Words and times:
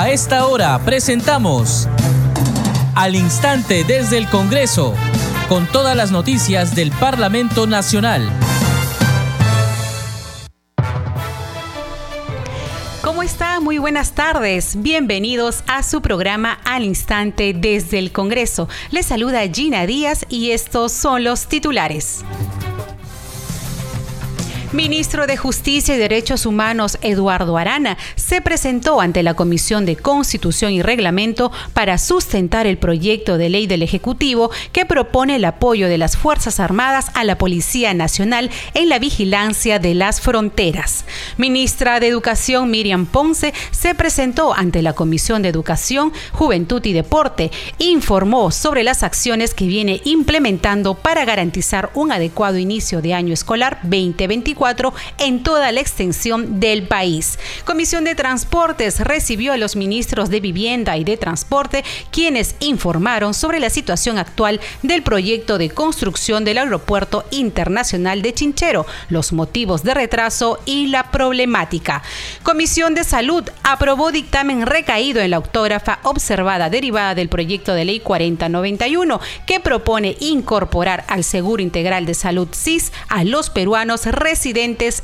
A 0.00 0.08
esta 0.08 0.46
hora 0.46 0.78
presentamos 0.82 1.86
Al 2.94 3.14
Instante 3.14 3.84
desde 3.84 4.16
el 4.16 4.30
Congreso, 4.30 4.94
con 5.46 5.66
todas 5.66 5.94
las 5.94 6.10
noticias 6.10 6.74
del 6.74 6.90
Parlamento 6.90 7.66
Nacional. 7.66 8.26
¿Cómo 13.02 13.22
está? 13.22 13.60
Muy 13.60 13.76
buenas 13.76 14.12
tardes. 14.12 14.80
Bienvenidos 14.80 15.64
a 15.66 15.82
su 15.82 16.00
programa 16.00 16.58
Al 16.64 16.84
Instante 16.84 17.52
desde 17.54 17.98
el 17.98 18.10
Congreso. 18.10 18.70
Les 18.90 19.04
saluda 19.04 19.42
Gina 19.52 19.84
Díaz 19.84 20.24
y 20.30 20.52
estos 20.52 20.92
son 20.92 21.24
los 21.24 21.46
titulares. 21.46 22.24
Ministro 24.72 25.26
de 25.26 25.36
Justicia 25.36 25.96
y 25.96 25.98
Derechos 25.98 26.46
Humanos 26.46 26.96
Eduardo 27.02 27.58
Arana 27.58 27.98
se 28.14 28.40
presentó 28.40 29.00
ante 29.00 29.24
la 29.24 29.34
Comisión 29.34 29.84
de 29.84 29.96
Constitución 29.96 30.70
y 30.72 30.80
Reglamento 30.80 31.50
para 31.74 31.98
sustentar 31.98 32.68
el 32.68 32.78
proyecto 32.78 33.36
de 33.36 33.48
ley 33.48 33.66
del 33.66 33.82
Ejecutivo 33.82 34.52
que 34.70 34.86
propone 34.86 35.34
el 35.34 35.44
apoyo 35.44 35.88
de 35.88 35.98
las 35.98 36.16
Fuerzas 36.16 36.60
Armadas 36.60 37.06
a 37.14 37.24
la 37.24 37.36
Policía 37.36 37.94
Nacional 37.94 38.48
en 38.74 38.88
la 38.88 39.00
vigilancia 39.00 39.80
de 39.80 39.94
las 39.94 40.20
fronteras. 40.20 41.04
Ministra 41.36 41.98
de 41.98 42.06
Educación 42.06 42.70
Miriam 42.70 43.06
Ponce 43.06 43.52
se 43.72 43.96
presentó 43.96 44.54
ante 44.54 44.82
la 44.82 44.92
Comisión 44.92 45.42
de 45.42 45.48
Educación, 45.48 46.12
Juventud 46.30 46.84
y 46.84 46.92
Deporte 46.92 47.50
e 47.80 47.86
informó 47.86 48.52
sobre 48.52 48.84
las 48.84 49.02
acciones 49.02 49.52
que 49.52 49.66
viene 49.66 50.00
implementando 50.04 50.94
para 50.94 51.24
garantizar 51.24 51.90
un 51.94 52.12
adecuado 52.12 52.56
inicio 52.56 53.02
de 53.02 53.14
año 53.14 53.34
escolar 53.34 53.80
2024 53.82 54.59
en 55.18 55.42
toda 55.42 55.72
la 55.72 55.80
extensión 55.80 56.60
del 56.60 56.82
país. 56.82 57.38
Comisión 57.64 58.04
de 58.04 58.14
Transportes 58.14 59.00
recibió 59.00 59.54
a 59.54 59.56
los 59.56 59.74
ministros 59.74 60.28
de 60.28 60.40
Vivienda 60.40 60.98
y 60.98 61.04
de 61.04 61.16
Transporte, 61.16 61.82
quienes 62.10 62.56
informaron 62.60 63.32
sobre 63.32 63.58
la 63.58 63.70
situación 63.70 64.18
actual 64.18 64.60
del 64.82 65.02
proyecto 65.02 65.56
de 65.56 65.70
construcción 65.70 66.44
del 66.44 66.58
Aeropuerto 66.58 67.24
Internacional 67.30 68.20
de 68.20 68.34
Chinchero, 68.34 68.84
los 69.08 69.32
motivos 69.32 69.82
de 69.82 69.94
retraso 69.94 70.58
y 70.66 70.88
la 70.88 71.10
problemática. 71.10 72.02
Comisión 72.42 72.94
de 72.94 73.04
Salud 73.04 73.44
aprobó 73.62 74.12
dictamen 74.12 74.66
recaído 74.66 75.22
en 75.22 75.30
la 75.30 75.36
autógrafa 75.38 76.00
observada 76.02 76.68
derivada 76.68 77.14
del 77.14 77.30
proyecto 77.30 77.72
de 77.72 77.86
ley 77.86 78.00
4091 78.00 79.20
que 79.46 79.58
propone 79.58 80.18
incorporar 80.20 81.04
al 81.08 81.24
Seguro 81.24 81.62
Integral 81.62 82.04
de 82.04 82.12
Salud 82.12 82.48
SIS 82.52 82.92
a 83.08 83.24
los 83.24 83.48
peruanos 83.48 84.04
residentes 84.04 84.49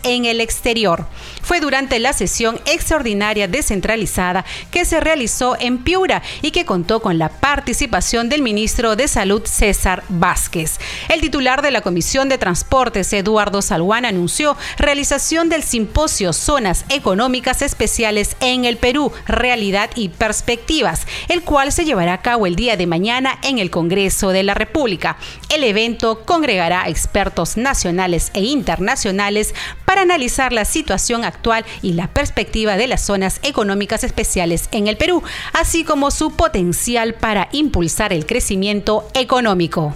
en 0.03 0.25
el 0.25 0.41
exterior. 0.41 1.07
Fue 1.43 1.61
durante 1.61 2.01
la 2.01 2.13
sesión 2.13 2.61
extraordinaria 2.67 3.47
descentralizada 3.47 4.45
que 4.73 4.85
se 4.85 4.99
realizó 4.99 5.57
en 5.61 5.79
Piura 5.79 6.23
y 6.43 6.51
que 6.51 6.65
contó 6.65 7.01
con 7.01 7.19
la 7.19 7.29
participación 7.29 8.29
del 8.29 8.43
ministro 8.43 8.97
de 8.97 9.07
Salud 9.07 9.43
César 9.45 10.03
Vázquez. 10.09 10.79
El 11.09 11.21
titular 11.21 11.63
de 11.63 11.71
la 11.71 11.81
Comisión 11.81 12.29
de 12.29 12.39
Transportes, 12.39 13.13
Eduardo 13.13 13.63
Salguán, 13.63 14.05
anunció 14.05 14.57
realización 14.79 15.49
del 15.49 15.63
simposio 15.63 16.33
Zonas 16.33 16.85
Económicas 16.89 17.63
Especiales 17.63 18.37
en 18.41 18.65
el 18.65 18.79
Perú, 18.79 19.13
Realidad 19.27 19.91
y 19.95 20.09
Perspectivas, 20.09 21.07
el 21.29 21.43
cual 21.43 21.71
se 21.71 21.85
llevará 21.85 22.15
a 22.15 22.23
cabo 22.23 22.47
el 22.47 22.57
día 22.57 22.77
de 22.77 22.87
mañana 22.87 23.39
en 23.43 23.59
el 23.59 23.71
Congreso 23.71 24.31
de 24.31 24.43
la 24.43 24.55
República. 24.55 25.17
El 25.55 25.63
evento 25.63 26.25
congregará 26.25 26.89
expertos 26.89 27.57
nacionales 27.57 28.31
e 28.35 28.41
internacionales 28.41 29.36
para 29.85 30.03
analizar 30.03 30.53
la 30.53 30.65
situación 30.65 31.25
actual 31.25 31.65
y 31.83 31.93
la 31.93 32.09
perspectiva 32.09 32.77
de 32.77 32.87
las 32.87 33.03
zonas 33.03 33.41
económicas 33.43 34.05
especiales 34.05 34.69
en 34.73 34.87
el 34.87 34.97
Perú, 34.97 35.23
así 35.53 35.85
como 35.85 36.11
su 36.11 36.33
potencial 36.33 37.15
para 37.15 37.49
impulsar 37.53 38.13
el 38.13 38.27
crecimiento 38.27 39.09
económico. 39.15 39.95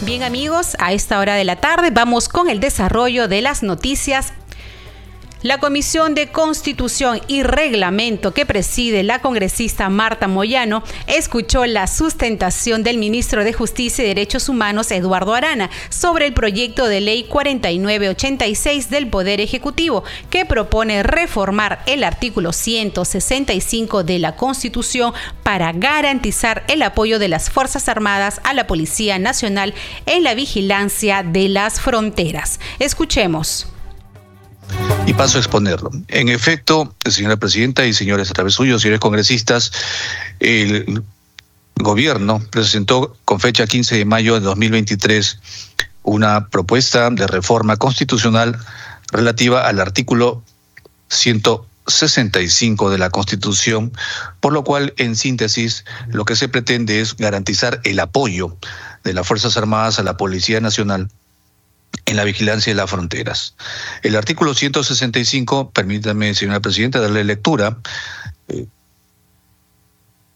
Bien 0.00 0.22
amigos, 0.22 0.76
a 0.80 0.92
esta 0.92 1.18
hora 1.18 1.34
de 1.34 1.44
la 1.44 1.56
tarde 1.56 1.90
vamos 1.90 2.28
con 2.28 2.50
el 2.50 2.60
desarrollo 2.60 3.26
de 3.26 3.40
las 3.40 3.62
noticias 3.62 4.34
la 5.44 5.58
Comisión 5.58 6.14
de 6.14 6.28
Constitución 6.28 7.20
y 7.28 7.42
Reglamento 7.42 8.32
que 8.32 8.46
preside 8.46 9.02
la 9.02 9.18
congresista 9.18 9.90
Marta 9.90 10.26
Moyano 10.26 10.82
escuchó 11.06 11.66
la 11.66 11.86
sustentación 11.86 12.82
del 12.82 12.96
ministro 12.96 13.44
de 13.44 13.52
Justicia 13.52 14.02
y 14.02 14.08
Derechos 14.08 14.48
Humanos 14.48 14.90
Eduardo 14.90 15.34
Arana 15.34 15.68
sobre 15.90 16.28
el 16.28 16.32
proyecto 16.32 16.86
de 16.86 17.02
ley 17.02 17.24
4986 17.24 18.88
del 18.88 19.08
Poder 19.08 19.42
Ejecutivo 19.42 20.02
que 20.30 20.46
propone 20.46 21.02
reformar 21.02 21.82
el 21.84 22.04
artículo 22.04 22.54
165 22.54 24.02
de 24.02 24.20
la 24.20 24.36
Constitución 24.36 25.12
para 25.42 25.72
garantizar 25.72 26.64
el 26.68 26.80
apoyo 26.80 27.18
de 27.18 27.28
las 27.28 27.50
Fuerzas 27.50 27.90
Armadas 27.90 28.40
a 28.44 28.54
la 28.54 28.66
Policía 28.66 29.18
Nacional 29.18 29.74
en 30.06 30.24
la 30.24 30.34
vigilancia 30.34 31.22
de 31.22 31.50
las 31.50 31.82
fronteras. 31.82 32.60
Escuchemos 32.78 33.73
y 35.06 35.14
paso 35.14 35.38
a 35.38 35.40
exponerlo. 35.40 35.90
En 36.08 36.28
efecto, 36.28 36.94
señora 37.08 37.36
presidenta 37.36 37.84
y 37.84 37.92
señores 37.92 38.30
a 38.30 38.34
través 38.34 38.54
suyo, 38.54 38.78
señores 38.78 39.00
congresistas, 39.00 39.72
el 40.40 41.02
gobierno 41.76 42.42
presentó 42.50 43.16
con 43.24 43.40
fecha 43.40 43.66
15 43.66 43.96
de 43.96 44.04
mayo 44.04 44.34
de 44.34 44.40
2023 44.40 45.38
una 46.02 46.48
propuesta 46.48 47.10
de 47.10 47.26
reforma 47.26 47.76
constitucional 47.76 48.58
relativa 49.10 49.66
al 49.66 49.80
artículo 49.80 50.42
165 51.08 52.90
de 52.90 52.98
la 52.98 53.10
Constitución, 53.10 53.92
por 54.40 54.52
lo 54.52 54.64
cual, 54.64 54.94
en 54.96 55.16
síntesis, 55.16 55.84
lo 56.08 56.24
que 56.24 56.36
se 56.36 56.48
pretende 56.48 57.00
es 57.00 57.16
garantizar 57.16 57.80
el 57.84 58.00
apoyo 58.00 58.56
de 59.02 59.14
las 59.14 59.26
Fuerzas 59.26 59.56
Armadas 59.56 59.98
a 59.98 60.02
la 60.02 60.16
Policía 60.16 60.60
Nacional 60.60 61.10
en 62.06 62.16
la 62.16 62.24
vigilancia 62.24 62.72
de 62.72 62.76
las 62.76 62.90
fronteras. 62.90 63.54
El 64.02 64.16
artículo 64.16 64.54
165, 64.54 65.70
permítame, 65.70 66.34
señora 66.34 66.60
presidenta, 66.60 67.00
darle 67.00 67.24
lectura, 67.24 67.78
eh, 68.48 68.66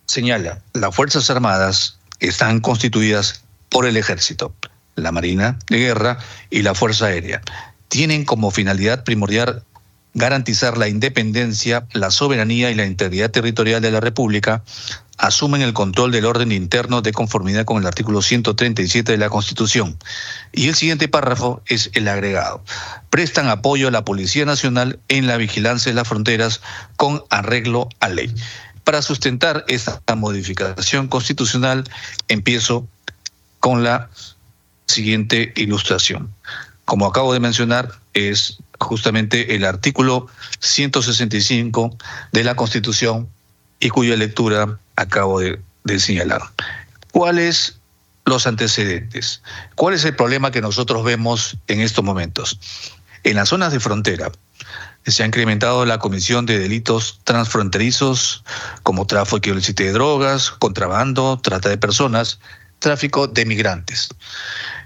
señala, 0.06 0.62
las 0.72 0.94
Fuerzas 0.94 1.28
Armadas 1.30 1.98
están 2.20 2.60
constituidas 2.60 3.42
por 3.68 3.86
el 3.86 3.96
Ejército, 3.96 4.54
la 4.94 5.12
Marina 5.12 5.58
de 5.68 5.78
Guerra 5.78 6.18
y 6.50 6.62
la 6.62 6.74
Fuerza 6.74 7.06
Aérea. 7.06 7.42
Tienen 7.88 8.24
como 8.24 8.50
finalidad 8.50 9.04
primordial 9.04 9.62
garantizar 10.18 10.76
la 10.76 10.88
independencia, 10.88 11.86
la 11.92 12.10
soberanía 12.10 12.70
y 12.70 12.74
la 12.74 12.86
integridad 12.86 13.30
territorial 13.30 13.80
de 13.80 13.90
la 13.90 14.00
República, 14.00 14.62
asumen 15.16 15.62
el 15.62 15.72
control 15.72 16.12
del 16.12 16.24
orden 16.24 16.52
interno 16.52 17.02
de 17.02 17.12
conformidad 17.12 17.64
con 17.64 17.78
el 17.78 17.86
artículo 17.86 18.22
137 18.22 19.12
de 19.12 19.18
la 19.18 19.30
Constitución. 19.30 19.98
Y 20.52 20.68
el 20.68 20.74
siguiente 20.74 21.08
párrafo 21.08 21.62
es 21.66 21.90
el 21.94 22.06
agregado. 22.08 22.62
Prestan 23.10 23.48
apoyo 23.48 23.88
a 23.88 23.90
la 23.90 24.04
Policía 24.04 24.44
Nacional 24.44 25.00
en 25.08 25.26
la 25.26 25.36
vigilancia 25.36 25.90
de 25.90 25.96
las 25.96 26.08
fronteras 26.08 26.60
con 26.96 27.24
arreglo 27.30 27.88
a 28.00 28.08
ley. 28.08 28.32
Para 28.84 29.02
sustentar 29.02 29.64
esta 29.68 30.00
modificación 30.14 31.08
constitucional, 31.08 31.84
empiezo 32.28 32.88
con 33.60 33.84
la 33.84 34.08
siguiente 34.86 35.52
ilustración. 35.56 36.32
Como 36.84 37.06
acabo 37.06 37.34
de 37.34 37.40
mencionar, 37.40 37.92
es 38.14 38.58
justamente 38.80 39.54
el 39.54 39.64
artículo 39.64 40.28
165 40.60 41.96
de 42.32 42.44
la 42.44 42.54
Constitución 42.54 43.28
y 43.80 43.88
cuya 43.90 44.16
lectura 44.16 44.78
acabo 44.96 45.40
de, 45.40 45.58
señalar. 45.98 46.42
¿Cuáles 47.12 47.78
los 48.26 48.46
antecedentes? 48.46 49.42
¿Cuál 49.74 49.94
es 49.94 50.04
el 50.04 50.14
problema 50.14 50.50
que 50.50 50.60
nosotros 50.60 51.02
vemos 51.04 51.56
en 51.66 51.80
estos 51.80 52.04
momentos? 52.04 52.60
En 53.24 53.36
las 53.36 53.48
zonas 53.48 53.72
de 53.72 53.80
frontera 53.80 54.30
se 55.06 55.22
ha 55.22 55.26
incrementado 55.26 55.86
la 55.86 55.98
comisión 55.98 56.44
de 56.44 56.58
delitos 56.58 57.20
transfronterizos 57.24 58.44
como 58.82 59.06
tráfico 59.06 59.48
ilícito 59.48 59.82
de 59.82 59.92
drogas, 59.92 60.50
contrabando, 60.50 61.38
trata 61.42 61.70
de 61.70 61.78
personas, 61.78 62.40
tráfico 62.78 63.26
de 63.26 63.46
migrantes. 63.46 64.08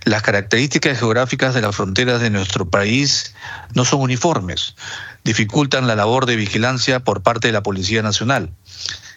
Las 0.05 0.23
características 0.23 0.99
geográficas 0.99 1.55
de 1.55 1.63
las 1.63 1.77
fronteras 1.77 2.21
de 2.21 2.31
nuestro 2.31 2.69
país 2.69 3.35
no 3.75 3.85
son 3.85 4.01
uniformes, 4.01 4.75
dificultan 5.23 5.87
la 5.87 5.95
labor 5.95 6.27
de 6.27 6.37
vigilancia 6.37 7.01
por 7.01 7.23
parte 7.23 7.49
de 7.49 7.53
la 7.53 7.63
Policía 7.63 8.03
Nacional 8.03 8.51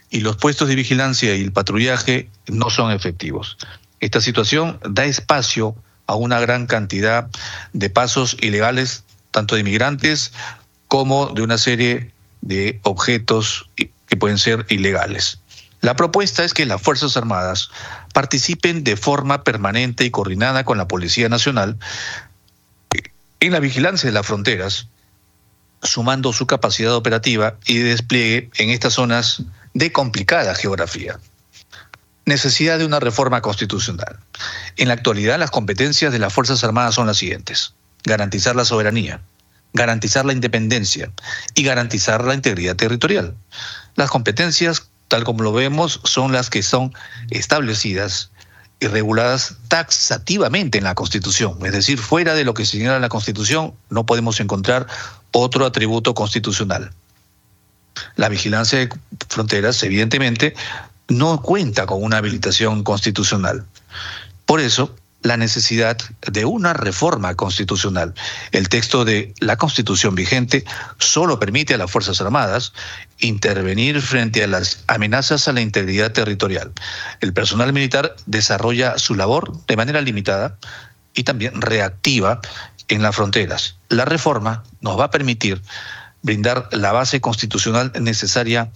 y 0.09 0.19
los 0.19 0.37
puestos 0.37 0.67
de 0.67 0.75
vigilancia 0.75 1.35
y 1.35 1.41
el 1.41 1.51
patrullaje 1.51 2.29
no 2.47 2.69
son 2.69 2.91
efectivos. 2.91 3.57
Esta 3.99 4.21
situación 4.21 4.79
da 4.87 5.05
espacio 5.05 5.75
a 6.07 6.15
una 6.15 6.39
gran 6.39 6.67
cantidad 6.67 7.29
de 7.73 7.89
pasos 7.89 8.37
ilegales, 8.39 9.03
tanto 9.31 9.55
de 9.55 9.61
inmigrantes 9.61 10.33
como 10.87 11.27
de 11.27 11.41
una 11.41 11.57
serie 11.57 12.11
de 12.41 12.79
objetos 12.83 13.69
que 13.75 14.17
pueden 14.17 14.37
ser 14.37 14.65
ilegales. 14.69 15.39
La 15.85 15.95
propuesta 15.95 16.43
es 16.43 16.55
que 16.55 16.65
las 16.65 16.81
Fuerzas 16.81 17.15
Armadas 17.15 17.69
participen 18.11 18.83
de 18.83 18.97
forma 18.97 19.43
permanente 19.43 20.03
y 20.03 20.09
coordinada 20.09 20.65
con 20.65 20.79
la 20.79 20.87
Policía 20.87 21.29
Nacional 21.29 21.77
en 23.39 23.51
la 23.51 23.59
vigilancia 23.59 24.09
de 24.09 24.13
las 24.13 24.25
fronteras 24.25 24.87
sumando 25.83 26.33
su 26.33 26.47
capacidad 26.47 26.95
operativa 26.95 27.57
y 27.67 27.77
de 27.77 27.89
despliegue 27.89 28.49
en 28.55 28.71
estas 28.71 28.93
zonas 28.93 29.43
de 29.75 29.91
complicada 29.91 30.55
geografía. 30.55 31.19
Necesidad 32.25 32.79
de 32.79 32.87
una 32.87 32.99
reforma 32.99 33.41
constitucional. 33.41 34.17
En 34.77 34.87
la 34.87 34.95
actualidad, 34.95 35.37
las 35.37 35.51
competencias 35.51 36.11
de 36.11 36.17
las 36.17 36.33
Fuerzas 36.33 36.63
Armadas 36.63 36.95
son 36.95 37.05
las 37.05 37.17
siguientes. 37.17 37.75
Garantizar 38.03 38.55
la 38.55 38.65
soberanía, 38.65 39.21
garantizar 39.73 40.25
la 40.25 40.33
independencia 40.33 41.11
y 41.53 41.61
garantizar 41.61 42.23
la 42.23 42.33
integridad 42.33 42.75
territorial. 42.75 43.35
Las 43.93 44.09
competencias, 44.09 44.89
tal 45.07 45.23
como 45.23 45.43
lo 45.43 45.53
vemos, 45.53 45.99
son 46.03 46.31
las 46.31 46.49
que 46.49 46.63
son 46.63 46.93
establecidas 47.29 48.31
y 48.79 48.87
reguladas 48.87 49.55
taxativamente 49.67 50.77
en 50.77 50.83
la 50.83 50.95
Constitución. 50.95 51.57
Es 51.65 51.71
decir, 51.71 51.97
fuera 51.97 52.33
de 52.33 52.43
lo 52.43 52.53
que 52.53 52.65
señala 52.65 52.99
la 52.99 53.09
Constitución, 53.09 53.73
no 53.89 54.05
podemos 54.05 54.39
encontrar 54.39 54.87
otro 55.31 55.65
atributo 55.65 56.13
constitucional. 56.13 56.91
La 58.15 58.29
vigilancia 58.29 58.79
de 58.79 58.89
fronteras, 59.29 59.81
evidentemente, 59.83 60.55
no 61.07 61.41
cuenta 61.41 61.85
con 61.85 62.03
una 62.03 62.17
habilitación 62.17 62.83
constitucional. 62.83 63.65
Por 64.45 64.59
eso, 64.59 64.95
la 65.25 65.37
necesidad 65.37 65.97
de 66.21 66.45
una 66.45 66.73
reforma 66.73 67.33
constitucional. 67.33 68.13
El 68.51 68.69
texto 68.69 69.03
de 69.05 69.33
la 69.39 69.57
Constitución 69.57 70.13
vigente 70.13 70.63
solo 70.99 71.39
permite 71.39 71.73
a 71.73 71.77
las 71.77 71.89
Fuerzas 71.89 72.21
Armadas 72.21 72.73
intervenir 73.19 74.01
frente 74.01 74.43
a 74.43 74.47
las 74.47 74.83
amenazas 74.87 75.47
a 75.47 75.53
la 75.53 75.61
integridad 75.61 76.11
territorial. 76.11 76.71
El 77.21 77.33
personal 77.33 77.73
militar 77.73 78.15
desarrolla 78.27 78.99
su 78.99 79.15
labor 79.15 79.65
de 79.65 79.75
manera 79.75 79.99
limitada 80.01 80.57
y 81.15 81.23
también 81.23 81.59
reactiva 81.59 82.39
en 82.87 83.01
las 83.01 83.15
fronteras. 83.15 83.77
La 83.89 84.05
reforma 84.05 84.63
nos 84.81 84.99
va 84.99 85.05
a 85.05 85.11
permitir 85.11 85.59
brindar 86.21 86.69
la 86.71 86.91
base 86.91 87.19
constitucional 87.19 87.91
necesaria 87.99 88.69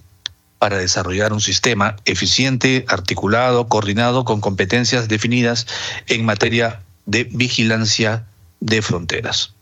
para 0.60 0.78
desarrollar 0.78 1.34
un 1.34 1.42
sistema 1.42 1.96
eficiente, 2.06 2.86
articulado, 2.88 3.68
coordinado, 3.68 4.26
con 4.26 4.42
competencias 4.42 5.08
definidas 5.08 5.66
en 6.08 6.26
materia 6.26 6.82
de 7.06 7.24
vigilancia 7.24 8.26
de 8.60 8.82
fronteras. 8.82 9.56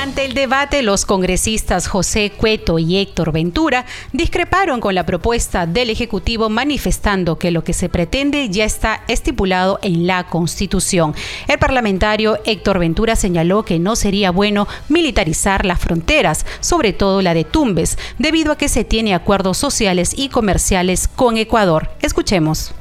Durante 0.00 0.24
el 0.24 0.32
debate, 0.32 0.80
los 0.80 1.04
congresistas 1.04 1.86
José 1.86 2.32
Cueto 2.34 2.78
y 2.78 2.96
Héctor 2.96 3.32
Ventura 3.32 3.84
discreparon 4.14 4.80
con 4.80 4.94
la 4.94 5.04
propuesta 5.04 5.66
del 5.66 5.90
Ejecutivo 5.90 6.48
manifestando 6.48 7.38
que 7.38 7.50
lo 7.50 7.64
que 7.64 7.74
se 7.74 7.90
pretende 7.90 8.48
ya 8.48 8.64
está 8.64 9.04
estipulado 9.08 9.78
en 9.82 10.06
la 10.06 10.26
Constitución. 10.26 11.14
El 11.48 11.58
parlamentario 11.58 12.38
Héctor 12.46 12.78
Ventura 12.78 13.14
señaló 13.14 13.62
que 13.66 13.78
no 13.78 13.94
sería 13.94 14.30
bueno 14.30 14.66
militarizar 14.88 15.66
las 15.66 15.78
fronteras, 15.78 16.46
sobre 16.60 16.94
todo 16.94 17.20
la 17.20 17.34
de 17.34 17.44
Tumbes, 17.44 17.98
debido 18.18 18.52
a 18.52 18.56
que 18.56 18.70
se 18.70 18.84
tiene 18.84 19.14
acuerdos 19.14 19.58
sociales 19.58 20.14
y 20.16 20.30
comerciales 20.30 21.08
con 21.08 21.36
Ecuador. 21.36 21.90
Escuchemos. 22.00 22.72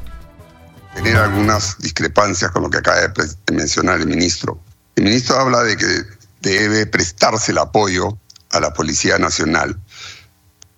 Tener 0.95 1.17
algunas 1.17 1.77
discrepancias 1.79 2.49
con 2.51 2.63
lo 2.63 2.69
que 2.69 2.77
acaba 2.77 3.01
de 3.01 3.53
mencionar 3.53 3.99
el 3.99 4.07
ministro. 4.07 4.57
El 4.95 5.03
ministro 5.03 5.35
habla 5.35 5.63
de 5.63 5.75
que 5.75 6.18
debe 6.41 6.85
prestarse 6.85 7.51
el 7.51 7.57
apoyo 7.57 8.17
a 8.51 8.59
la 8.59 8.73
Policía 8.73 9.17
Nacional. 9.17 9.79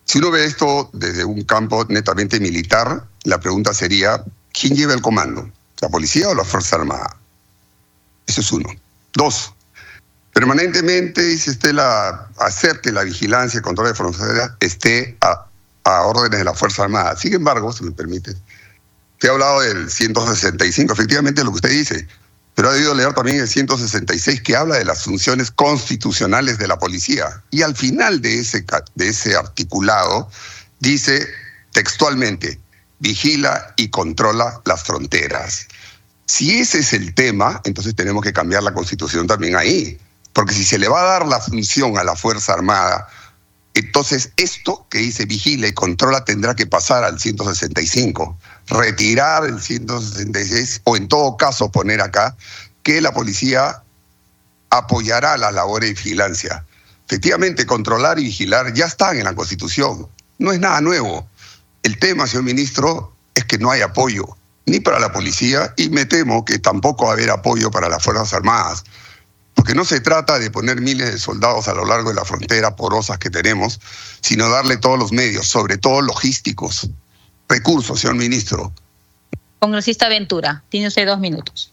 Si 0.06 0.18
uno 0.18 0.31
ve 0.31 0.46
esto 0.46 0.90
desde 0.94 1.24
un 1.24 1.44
campo 1.44 1.86
netamente 1.88 2.40
militar, 2.40 3.06
la 3.24 3.40
pregunta 3.40 3.74
sería, 3.74 4.24
¿quién 4.52 4.75
lleva 4.75 4.94
el 4.94 5.02
comando? 5.02 5.50
¿La 5.80 5.90
policía 5.90 6.30
o 6.30 6.36
la 6.36 6.44
Fuerza 6.44 6.75
Armada? 6.75 7.16
Eso 8.28 8.42
es 8.42 8.52
uno. 8.52 8.69
Dos, 9.13 9.54
permanentemente 10.34 11.24
dice 11.24 11.52
usted 11.52 11.74
la, 11.74 12.28
hacer 12.40 12.81
que 12.81 12.92
la 12.92 13.04
vigilancia 13.04 13.60
y 13.60 13.62
control 13.62 13.88
de 13.88 13.96
fronteras 13.96 14.52
esté 14.60 15.18
a, 15.22 15.48
a 15.84 16.02
órdenes 16.04 16.40
de 16.40 16.46
la 16.46 16.54
Fuerza 16.54 16.84
Armada. 16.84 17.16
Sin 17.16 17.34
embargo, 17.34 17.72
si 17.72 17.84
me 17.84 17.92
permite, 17.92 18.36
te 19.19 19.28
he 19.28 19.30
hablado 19.30 19.62
del 19.62 19.90
165, 19.90 20.94
efectivamente 20.94 21.44
lo 21.44 21.52
que 21.52 21.56
usted 21.56 21.69
dice, 21.69 22.08
pero 22.62 22.69
ha 22.69 22.74
debido 22.75 22.94
leer 22.94 23.12
también 23.13 23.40
el 23.40 23.48
166 23.48 24.44
que 24.44 24.56
habla 24.56 24.75
de 24.75 24.86
las 24.86 25.04
funciones 25.04 25.50
constitucionales 25.50 26.60
de 26.60 26.68
la 26.68 26.78
policía. 26.78 27.42
Y 27.50 27.63
al 27.63 27.75
final 27.75 28.22
de 28.22 28.38
ese, 28.38 28.63
de 28.94 29.08
ese 29.08 29.36
articulado 29.36 30.30
dice 30.80 31.28
textualmente, 31.72 32.60
vigila 33.00 33.74
y 33.78 33.90
controla 33.90 34.62
las 34.66 34.84
fronteras. 34.84 35.69
Si 36.28 36.60
ese 36.60 36.81
es 36.81 36.94
el 36.94 37.16
tema, 37.16 37.62
entonces 37.63 37.96
tenemos 37.96 38.22
que 38.22 38.31
cambiar 38.31 38.62
la 38.62 38.75
constitución 38.75 39.25
también 39.25 39.56
ahí. 39.56 39.98
Porque 40.31 40.54
si 40.54 40.63
se 40.63 40.78
le 40.78 40.88
va 40.88 41.02
a 41.02 41.06
dar 41.13 41.25
la 41.25 41.40
función 41.40 41.98
a 41.98 42.04
la 42.04 42.16
Fuerza 42.16 42.54
Armada, 42.54 43.08
entonces 43.74 44.34
esto 44.38 44.86
que 44.88 45.00
dice 45.00 45.25
vigila 45.25 45.68
y 45.68 45.74
controla 45.74 46.25
tendrá 46.25 46.56
que 46.56 46.68
pasar 46.68 47.06
al 47.06 47.19
165 47.19 48.38
retirar 48.68 49.46
el 49.46 49.62
166 49.62 50.81
o 50.86 50.96
en 50.96 51.08
todo 51.08 51.38
caso 51.38 51.72
poner 51.72 52.02
acá 52.02 52.36
que 52.84 53.02
la 53.02 53.12
policía 53.12 53.84
apoyará 54.69 55.38
la 55.38 55.52
labor 55.52 55.81
de 55.81 55.90
vigilancia. 55.90 56.66
Efectivamente, 57.06 57.66
controlar 57.66 58.19
y 58.19 58.24
vigilar 58.24 58.74
ya 58.74 58.86
están 58.86 59.18
en 59.18 59.25
la 59.25 59.36
Constitución. 59.36 60.08
No 60.40 60.52
es 60.52 60.60
nada 60.60 60.80
nuevo. 60.81 61.28
El 61.84 62.00
tema, 62.00 62.25
señor 62.25 62.44
ministro, 62.44 63.13
es 63.36 63.44
que 63.46 63.58
no 63.58 63.69
hay 63.72 63.81
apoyo 63.81 64.38
ni 64.66 64.80
para 64.80 65.00
la 65.00 65.12
policía 65.12 65.74
y 65.75 65.90
me 65.90 66.06
temo 66.06 66.46
que 66.46 66.60
tampoco 66.60 67.06
va 67.06 67.12
a 67.12 67.13
haber 67.13 67.30
apoyo 67.31 67.72
para 67.72 67.90
las 67.90 68.04
Fuerzas 68.04 68.34
Armadas. 68.34 68.84
Porque 69.54 69.75
no 69.75 69.84
se 69.84 70.00
trata 70.00 70.40
de 70.40 70.50
poner 70.50 70.80
miles 70.80 71.12
de 71.12 71.18
soldados 71.18 71.68
a 71.68 71.74
lo 71.74 71.86
largo 71.86 72.10
de 72.10 72.16
la 72.16 72.25
frontera 72.25 72.75
porosas 72.75 73.18
que 73.18 73.30
tenemos, 73.30 73.80
sino 74.22 74.50
darle 74.50 74.78
todos 74.78 74.98
los 74.98 75.12
medios, 75.12 75.48
sobre 75.48 75.78
todo 75.78 76.02
logísticos, 76.02 76.90
recursos, 77.51 78.00
señor 78.00 78.15
ministro. 78.15 78.71
Congresista 79.59 80.09
Ventura, 80.09 80.63
tiene 80.69 80.88
usted 80.88 81.06
dos 81.06 81.19
minutos. 81.19 81.71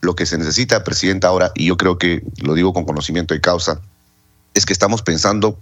Lo 0.00 0.14
que 0.14 0.24
se 0.24 0.38
necesita, 0.38 0.84
Presidenta, 0.84 1.28
ahora, 1.28 1.52
y 1.54 1.66
yo 1.66 1.76
creo 1.76 1.98
que 1.98 2.22
lo 2.38 2.54
digo 2.54 2.72
con 2.72 2.84
conocimiento 2.84 3.34
de 3.34 3.40
causa, 3.40 3.80
es 4.54 4.64
que 4.64 4.72
estamos 4.72 5.02
pensando 5.02 5.58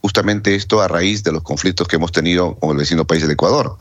justamente 0.00 0.54
esto 0.54 0.80
a 0.80 0.88
raíz 0.88 1.22
de 1.22 1.32
los 1.32 1.42
conflictos 1.42 1.86
que 1.86 1.96
hemos 1.96 2.12
tenido 2.12 2.56
con 2.56 2.70
el 2.70 2.76
vecino 2.78 3.06
país 3.06 3.22
del 3.22 3.30
Ecuador. 3.30 3.76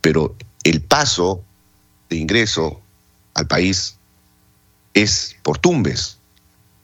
Pero 0.00 0.36
el 0.62 0.82
paso 0.82 1.42
de 2.10 2.16
ingreso 2.16 2.80
al 3.34 3.46
país 3.46 3.96
es 4.94 5.36
por 5.42 5.58
Tumbes, 5.58 6.18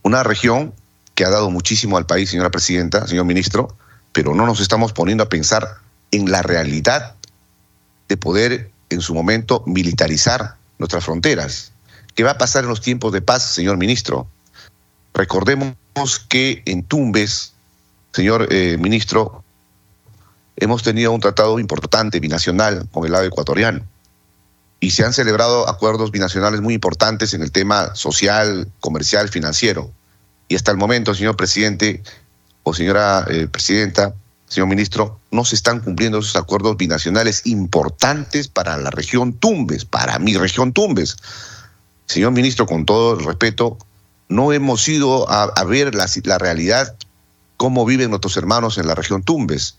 una 0.03 0.23
región 0.23 0.73
que 1.15 1.25
ha 1.25 1.31
dado 1.31 1.51
muchísimo 1.51 1.97
al 1.99 2.07
país, 2.07 2.31
señora 2.31 2.51
Presidenta, 2.51 3.07
señor 3.07 3.27
Ministro, 3.27 3.77
pero 4.13 4.35
no 4.35 4.47
nos 4.47 4.61
estamos 4.61 4.93
poniendo 4.93 5.25
a 5.25 5.29
pensar 5.29 5.79
en 6.11 6.31
la 6.31 6.43
realidad 6.43 7.18
de 8.09 8.17
poder 8.17 8.71
en 8.91 9.01
su 9.01 9.15
momento 9.15 9.63
militarizar 9.67 10.57
nuestras 10.79 11.05
fronteras. 11.05 11.73
¿Qué 12.15 12.25
va 12.25 12.33
a 12.33 12.39
pasar 12.39 12.65
en 12.65 12.71
los 12.71 12.81
tiempos 12.81 13.13
de 13.13 13.23
paz, 13.23 13.43
señor 13.45 13.77
ministro? 13.77 14.29
Recordemos 15.15 15.75
que 16.29 16.63
en 16.67 16.83
Tumbes, 16.83 17.53
señor 18.13 18.49
eh, 18.51 18.77
ministro, 18.79 19.45
hemos 20.57 20.83
tenido 20.83 21.13
un 21.13 21.21
tratado 21.21 21.59
importante 21.59 22.21
binacional 22.21 22.89
con 22.91 23.05
el 23.05 23.13
lado 23.13 23.25
ecuatoriano 23.25 23.85
y 24.81 24.91
se 24.91 25.05
han 25.05 25.13
celebrado 25.13 25.69
acuerdos 25.69 26.11
binacionales 26.11 26.61
muy 26.61 26.75
importantes 26.75 27.35
en 27.35 27.43
el 27.43 27.51
tema 27.51 27.95
social, 27.95 28.71
comercial, 28.81 29.29
financiero. 29.29 29.91
Y 30.47 30.55
hasta 30.55 30.71
el 30.71 30.77
momento, 30.77 31.15
señor 31.15 31.37
presidente 31.37 32.03
o 32.63 32.75
señora 32.75 33.27
eh, 33.29 33.49
presidenta, 33.49 34.15
señor 34.49 34.69
ministro, 34.69 35.21
no 35.31 35.45
se 35.45 35.55
están 35.55 35.81
cumpliendo 35.81 36.19
esos 36.19 36.37
acuerdos 36.37 36.77
binacionales 36.77 37.43
importantes 37.47 38.49
para 38.49 38.77
la 38.77 38.91
región 38.91 39.35
Tumbes, 39.35 39.85
para 39.85 40.19
mi 40.19 40.37
región 40.37 40.73
Tumbes. 40.73 41.17
Señor 42.07 42.33
ministro, 42.33 42.67
con 42.67 42.87
todo 42.87 43.19
el 43.19 43.25
respeto, 43.25 43.77
no 44.29 44.53
hemos 44.53 44.89
ido 44.89 45.31
a, 45.31 45.53
ver 45.65 45.95
la, 45.95 46.39
realidad, 46.39 46.97
cómo 47.57 47.85
viven 47.85 48.11
nuestros 48.11 48.37
hermanos 48.37 48.79
en 48.79 48.87
la 48.87 48.95
región 48.95 49.23
Tumbes. 49.23 49.77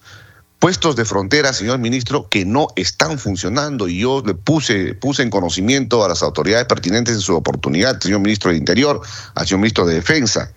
Puestos 0.60 0.96
de 0.96 1.06
frontera, 1.06 1.54
señor 1.54 1.80
ministro, 1.80 2.28
que 2.30 2.46
no 2.46 2.68
están 2.76 3.18
funcionando 3.18 3.88
y 3.88 4.00
yo 4.00 4.22
le 4.26 4.34
puse, 4.34 4.94
puse 4.94 5.24
en 5.24 5.30
conocimiento 5.30 6.04
a 6.04 6.10
las 6.10 6.22
autoridades 6.22 6.68
pertinentes 6.68 7.16
en 7.16 7.22
su 7.22 7.36
oportunidad, 7.36 8.00
señor 8.02 8.20
ministro 8.20 8.52
de 8.52 8.58
Interior, 8.58 9.02
al 9.36 9.48
señor 9.48 9.62
ministro 9.62 9.86
de 9.86 9.96
Defensa. 9.96 10.52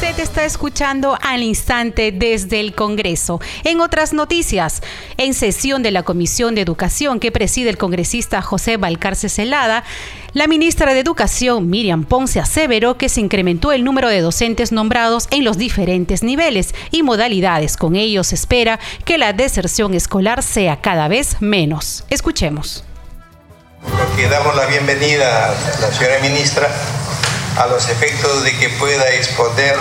Usted 0.00 0.18
está 0.20 0.44
escuchando 0.46 1.18
al 1.20 1.42
instante 1.42 2.10
desde 2.10 2.58
el 2.58 2.74
Congreso. 2.74 3.38
En 3.64 3.82
otras 3.82 4.14
noticias, 4.14 4.80
en 5.18 5.34
sesión 5.34 5.82
de 5.82 5.90
la 5.90 6.04
Comisión 6.04 6.54
de 6.54 6.62
Educación 6.62 7.20
que 7.20 7.30
preside 7.30 7.68
el 7.68 7.76
congresista 7.76 8.40
José 8.40 8.78
Balcarce 8.78 9.28
Celada, 9.28 9.84
la 10.32 10.46
ministra 10.46 10.94
de 10.94 11.00
Educación, 11.00 11.68
Miriam 11.68 12.04
Ponce, 12.04 12.40
aseveró 12.40 12.96
que 12.96 13.10
se 13.10 13.20
incrementó 13.20 13.72
el 13.72 13.84
número 13.84 14.08
de 14.08 14.22
docentes 14.22 14.72
nombrados 14.72 15.28
en 15.32 15.44
los 15.44 15.58
diferentes 15.58 16.22
niveles 16.22 16.74
y 16.90 17.02
modalidades. 17.02 17.76
Con 17.76 17.94
ello 17.94 18.24
se 18.24 18.36
espera 18.36 18.80
que 19.04 19.18
la 19.18 19.34
deserción 19.34 19.92
escolar 19.92 20.42
sea 20.42 20.80
cada 20.80 21.08
vez 21.08 21.36
menos. 21.40 22.04
Escuchemos. 22.08 22.84
Porque 23.82 24.30
damos 24.30 24.56
la 24.56 24.64
bienvenida 24.64 25.50
a 25.50 25.80
la 25.82 25.92
señora 25.92 26.20
ministra 26.22 26.70
a 27.56 27.66
los 27.66 27.88
efectos 27.88 28.42
de 28.44 28.56
que 28.58 28.68
pueda 28.70 29.08
exponer 29.10 29.76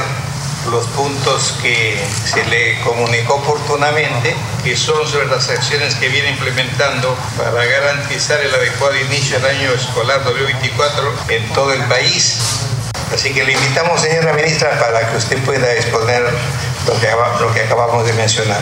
los 0.71 0.85
puntos 0.87 1.55
que 1.61 1.97
se 2.25 2.43
le 2.45 2.79
comunicó 2.81 3.35
oportunamente, 3.35 4.35
que 4.63 4.75
son 4.75 5.07
sobre 5.07 5.27
las 5.27 5.49
acciones 5.49 5.95
que 5.95 6.09
viene 6.09 6.31
implementando 6.31 7.17
para 7.37 7.65
garantizar 7.65 8.39
el 8.41 8.53
adecuado 8.53 8.95
inicio 8.97 9.39
del 9.39 9.57
año 9.57 9.71
escolar 9.71 10.23
2024 10.23 11.13
en 11.29 11.49
todo 11.53 11.73
el 11.73 11.83
país. 11.85 12.37
Así 13.13 13.33
que 13.33 13.43
le 13.43 13.53
invitamos, 13.53 14.01
señora 14.01 14.33
ministra, 14.33 14.77
para 14.79 15.09
que 15.09 15.17
usted 15.17 15.37
pueda 15.43 15.71
exponer 15.73 16.23
lo 16.87 16.99
que, 16.99 17.07
lo 17.39 17.53
que 17.53 17.61
acabamos 17.61 18.05
de 18.05 18.13
mencionar. 18.13 18.61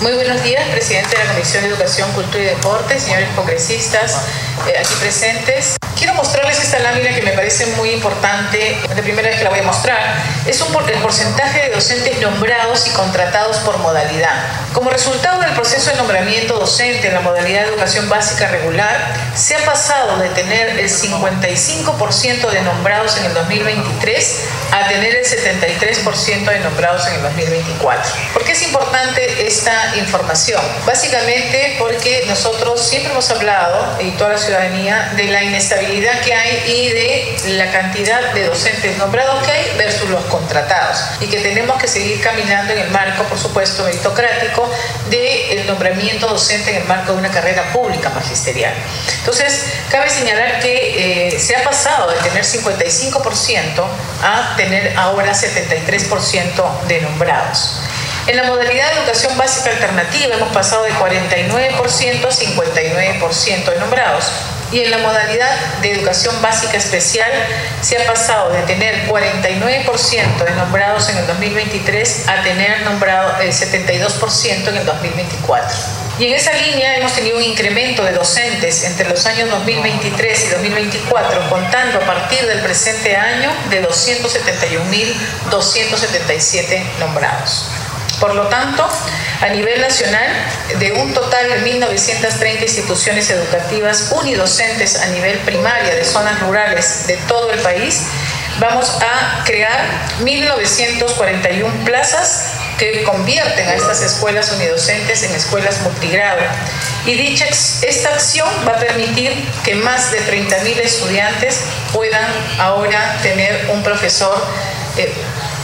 Muy 0.00 0.12
buenos 0.12 0.40
días, 0.44 0.68
presidente 0.68 1.16
de 1.16 1.24
la 1.24 1.32
Comisión 1.32 1.64
de 1.64 1.70
Educación, 1.70 2.12
Cultura 2.12 2.44
y 2.44 2.46
Deporte, 2.46 3.00
señores 3.00 3.28
congresistas 3.34 4.22
eh, 4.68 4.78
aquí 4.78 4.94
presentes. 5.00 5.76
Quiero 6.08 6.22
mostrarles 6.22 6.58
esta 6.58 6.78
lámina 6.78 7.14
que 7.14 7.20
me 7.20 7.32
parece 7.32 7.66
muy 7.76 7.90
importante, 7.90 8.78
la 8.88 9.02
primera 9.02 9.28
vez 9.28 9.36
que 9.36 9.44
la 9.44 9.50
voy 9.50 9.58
a 9.58 9.64
mostrar. 9.64 10.14
Es 10.46 10.58
un, 10.62 10.74
el 10.88 11.02
porcentaje 11.02 11.68
de 11.68 11.74
docentes 11.74 12.18
nombrados 12.22 12.86
y 12.86 12.90
contratados 12.92 13.58
por 13.58 13.76
modalidad. 13.76 14.32
Como 14.72 14.88
resultado 14.88 15.38
del 15.42 15.52
proceso 15.52 15.90
de 15.90 15.96
nombramiento 15.96 16.58
docente 16.58 17.08
en 17.08 17.14
la 17.14 17.20
modalidad 17.20 17.64
de 17.64 17.68
educación 17.68 18.08
básica 18.08 18.48
regular, 18.48 19.12
se 19.34 19.56
ha 19.56 19.64
pasado 19.66 20.16
de 20.16 20.30
tener 20.30 20.78
el 20.78 20.88
55% 20.88 22.50
de 22.52 22.62
nombrados 22.62 23.18
en 23.18 23.26
el 23.26 23.34
2023 23.34 24.44
a 24.72 24.88
tener 24.88 25.14
el 25.14 25.26
73% 25.26 26.50
de 26.50 26.60
nombrados 26.60 27.06
en 27.08 27.14
el 27.16 27.22
2024. 27.22 28.12
¿Por 28.32 28.44
qué 28.44 28.52
es 28.52 28.62
importante 28.62 29.46
esta 29.46 29.94
información? 29.96 30.62
Básicamente 30.86 31.76
porque 31.78 32.24
nosotros 32.28 32.80
siempre 32.80 33.12
hemos 33.12 33.30
hablado, 33.30 34.00
y 34.00 34.12
toda 34.12 34.30
la 34.30 34.38
ciudadanía, 34.38 35.12
de 35.16 35.24
la 35.24 35.42
inestabilidad 35.42 35.97
que 36.24 36.34
hay 36.34 36.62
y 36.66 36.88
de 36.90 37.56
la 37.56 37.70
cantidad 37.70 38.32
de 38.32 38.44
docentes 38.44 38.96
nombrados 38.98 39.44
que 39.44 39.50
hay 39.50 39.76
versus 39.76 40.08
los 40.08 40.24
contratados. 40.24 40.98
Y 41.20 41.26
que 41.26 41.40
tenemos 41.40 41.80
que 41.80 41.88
seguir 41.88 42.20
caminando 42.20 42.72
en 42.72 42.80
el 42.80 42.90
marco, 42.90 43.24
por 43.24 43.38
supuesto, 43.38 43.84
meritocrático 43.84 44.70
del 45.10 45.66
nombramiento 45.66 46.28
docente 46.28 46.70
en 46.70 46.82
el 46.82 46.84
marco 46.84 47.12
de 47.12 47.18
una 47.18 47.30
carrera 47.30 47.72
pública 47.72 48.10
magisterial. 48.10 48.72
Entonces, 49.18 49.64
cabe 49.90 50.08
señalar 50.08 50.60
que 50.60 51.28
eh, 51.34 51.38
se 51.38 51.56
ha 51.56 51.62
pasado 51.62 52.10
de 52.10 52.18
tener 52.18 52.44
55% 52.44 53.84
a 54.22 54.54
tener 54.56 54.96
ahora 54.96 55.32
73% 55.32 56.80
de 56.86 57.00
nombrados. 57.00 57.80
En 58.26 58.36
la 58.36 58.44
modalidad 58.44 58.92
de 58.92 58.98
educación 59.00 59.36
básica 59.38 59.70
alternativa 59.70 60.34
hemos 60.34 60.52
pasado 60.52 60.84
de 60.84 60.92
49% 60.92 62.24
a 62.24 62.30
59% 62.30 63.64
de 63.64 63.78
nombrados 63.78 64.32
y 64.70 64.80
en 64.80 64.90
la 64.90 64.98
modalidad 64.98 65.78
de 65.80 65.92
educación 65.92 66.42
básica 66.42 66.76
especial 66.76 67.30
se 67.80 67.96
ha 67.96 68.06
pasado 68.06 68.52
de 68.52 68.60
tener 68.62 69.08
49% 69.08 70.44
de 70.44 70.50
nombrados 70.56 71.08
en 71.08 71.18
el 71.18 71.26
2023 71.26 72.28
a 72.28 72.42
tener 72.42 72.82
nombrado 72.82 73.40
el 73.40 73.52
72% 73.52 74.68
en 74.68 74.76
el 74.76 74.84
2024. 74.84 75.76
Y 76.18 76.26
en 76.26 76.34
esa 76.34 76.52
línea 76.52 76.96
hemos 76.96 77.14
tenido 77.14 77.36
un 77.36 77.44
incremento 77.44 78.02
de 78.04 78.10
docentes 78.12 78.82
entre 78.82 79.08
los 79.08 79.24
años 79.24 79.48
2023 79.50 80.44
y 80.44 80.48
2024, 80.48 81.48
contando 81.48 81.98
a 81.98 82.06
partir 82.06 82.44
del 82.44 82.58
presente 82.60 83.16
año 83.16 83.52
de 83.70 83.88
271.277 83.88 86.82
nombrados. 86.98 87.77
Por 88.20 88.34
lo 88.34 88.48
tanto, 88.48 88.88
a 89.40 89.48
nivel 89.48 89.80
nacional, 89.80 90.26
de 90.78 90.92
un 90.92 91.14
total 91.14 91.48
de 91.48 91.80
1.930 91.80 92.62
instituciones 92.62 93.30
educativas 93.30 94.10
unidocentes 94.12 94.96
a 95.00 95.06
nivel 95.06 95.38
primaria 95.40 95.94
de 95.94 96.04
zonas 96.04 96.40
rurales 96.40 97.06
de 97.06 97.16
todo 97.28 97.52
el 97.52 97.60
país, 97.60 98.02
vamos 98.58 98.98
a 99.00 99.44
crear 99.44 99.86
1.941 100.20 101.84
plazas 101.84 102.54
que 102.78 103.04
convierten 103.04 103.68
a 103.68 103.74
estas 103.74 104.02
escuelas 104.02 104.50
unidocentes 104.52 105.22
en 105.22 105.34
escuelas 105.34 105.80
multigrado. 105.82 106.42
Y 107.06 107.14
dicha 107.14 107.46
esta 107.82 108.10
acción 108.10 108.48
va 108.66 108.72
a 108.72 108.78
permitir 108.78 109.32
que 109.64 109.74
más 109.76 110.10
de 110.10 110.20
30.000 110.20 110.80
estudiantes 110.80 111.60
puedan 111.92 112.26
ahora 112.58 113.18
tener 113.22 113.68
un 113.70 113.82
profesor 113.82 114.44
eh, 114.96 115.12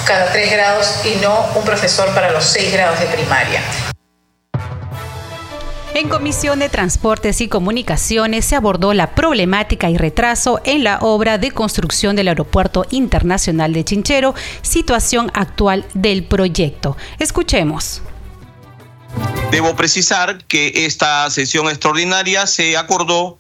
cada 0.04 0.30
tres 0.32 0.50
grados 0.50 1.00
y 1.04 1.20
no 1.23 1.46
un 1.54 1.64
profesor 1.64 2.12
para 2.14 2.30
los 2.30 2.44
seis 2.44 2.73
grados 2.73 3.00
de 3.00 3.06
primaria. 3.06 3.61
En 5.94 6.08
Comisión 6.08 6.58
de 6.58 6.68
Transportes 6.68 7.40
y 7.40 7.46
Comunicaciones 7.46 8.44
se 8.44 8.56
abordó 8.56 8.92
la 8.94 9.14
problemática 9.14 9.90
y 9.90 9.96
retraso 9.96 10.61
en 10.64 10.82
la 10.82 10.99
obra 10.99 11.38
de 11.38 11.52
construcción 11.52 12.16
del 12.16 12.26
Aeropuerto 12.26 12.84
Internacional 12.90 13.73
de 13.73 13.84
Chinchero, 13.84 14.34
situación 14.61 15.30
actual 15.34 15.87
del 15.94 16.25
proyecto. 16.25 16.96
Escuchemos. 17.20 18.02
Debo 19.52 19.76
precisar 19.76 20.44
que 20.46 20.73
esta 20.84 21.30
sesión 21.30 21.68
extraordinaria 21.68 22.49
se 22.49 22.76
acordó 22.76 23.38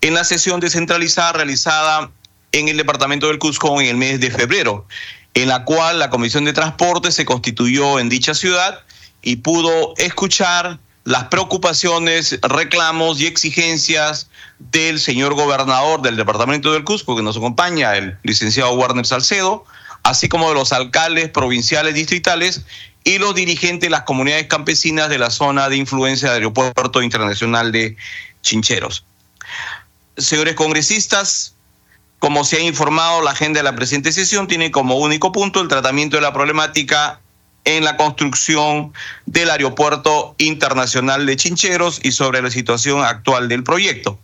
en 0.00 0.14
la 0.14 0.24
sesión 0.24 0.58
descentralizada 0.58 1.34
realizada 1.34 2.10
en 2.52 2.68
el 2.68 2.78
departamento 2.78 3.28
del 3.28 3.38
Cusco 3.38 3.78
en 3.78 3.88
el 3.88 3.98
mes 3.98 4.20
de 4.20 4.30
febrero 4.30 4.86
en 5.34 5.48
la 5.48 5.64
cual 5.64 5.98
la 5.98 6.10
Comisión 6.10 6.44
de 6.44 6.52
Transporte 6.52 7.12
se 7.12 7.24
constituyó 7.24 7.98
en 7.98 8.08
dicha 8.08 8.34
ciudad 8.34 8.80
y 9.22 9.36
pudo 9.36 9.94
escuchar 9.96 10.78
las 11.04 11.24
preocupaciones, 11.24 12.38
reclamos 12.42 13.20
y 13.20 13.26
exigencias 13.26 14.28
del 14.58 15.00
señor 15.00 15.34
gobernador 15.34 16.02
del 16.02 16.16
departamento 16.16 16.72
del 16.72 16.84
Cusco, 16.84 17.16
que 17.16 17.22
nos 17.22 17.36
acompaña, 17.36 17.96
el 17.96 18.18
licenciado 18.22 18.72
Warner 18.74 19.06
Salcedo, 19.06 19.64
así 20.02 20.28
como 20.28 20.48
de 20.48 20.54
los 20.54 20.72
alcaldes 20.72 21.30
provinciales, 21.30 21.94
distritales 21.94 22.62
y 23.02 23.18
los 23.18 23.34
dirigentes 23.34 23.88
de 23.88 23.90
las 23.90 24.02
comunidades 24.02 24.46
campesinas 24.46 25.08
de 25.08 25.18
la 25.18 25.30
zona 25.30 25.68
de 25.68 25.76
influencia 25.76 26.28
del 26.28 26.42
Aeropuerto 26.42 27.02
Internacional 27.02 27.72
de 27.72 27.96
Chincheros. 28.42 29.04
Señores 30.18 30.54
congresistas, 30.54 31.54
como 32.20 32.44
se 32.44 32.58
ha 32.58 32.60
informado, 32.60 33.22
la 33.22 33.30
agenda 33.30 33.60
de 33.60 33.64
la 33.64 33.74
presente 33.74 34.12
sesión 34.12 34.46
tiene 34.46 34.70
como 34.70 34.98
único 34.98 35.32
punto 35.32 35.60
el 35.60 35.68
tratamiento 35.68 36.16
de 36.16 36.22
la 36.22 36.34
problemática 36.34 37.18
en 37.64 37.82
la 37.82 37.96
construcción 37.96 38.92
del 39.24 39.48
Aeropuerto 39.48 40.34
Internacional 40.36 41.24
de 41.24 41.36
Chincheros 41.36 41.98
y 42.02 42.12
sobre 42.12 42.42
la 42.42 42.50
situación 42.50 43.02
actual 43.02 43.48
del 43.48 43.64
proyecto. 43.64 44.18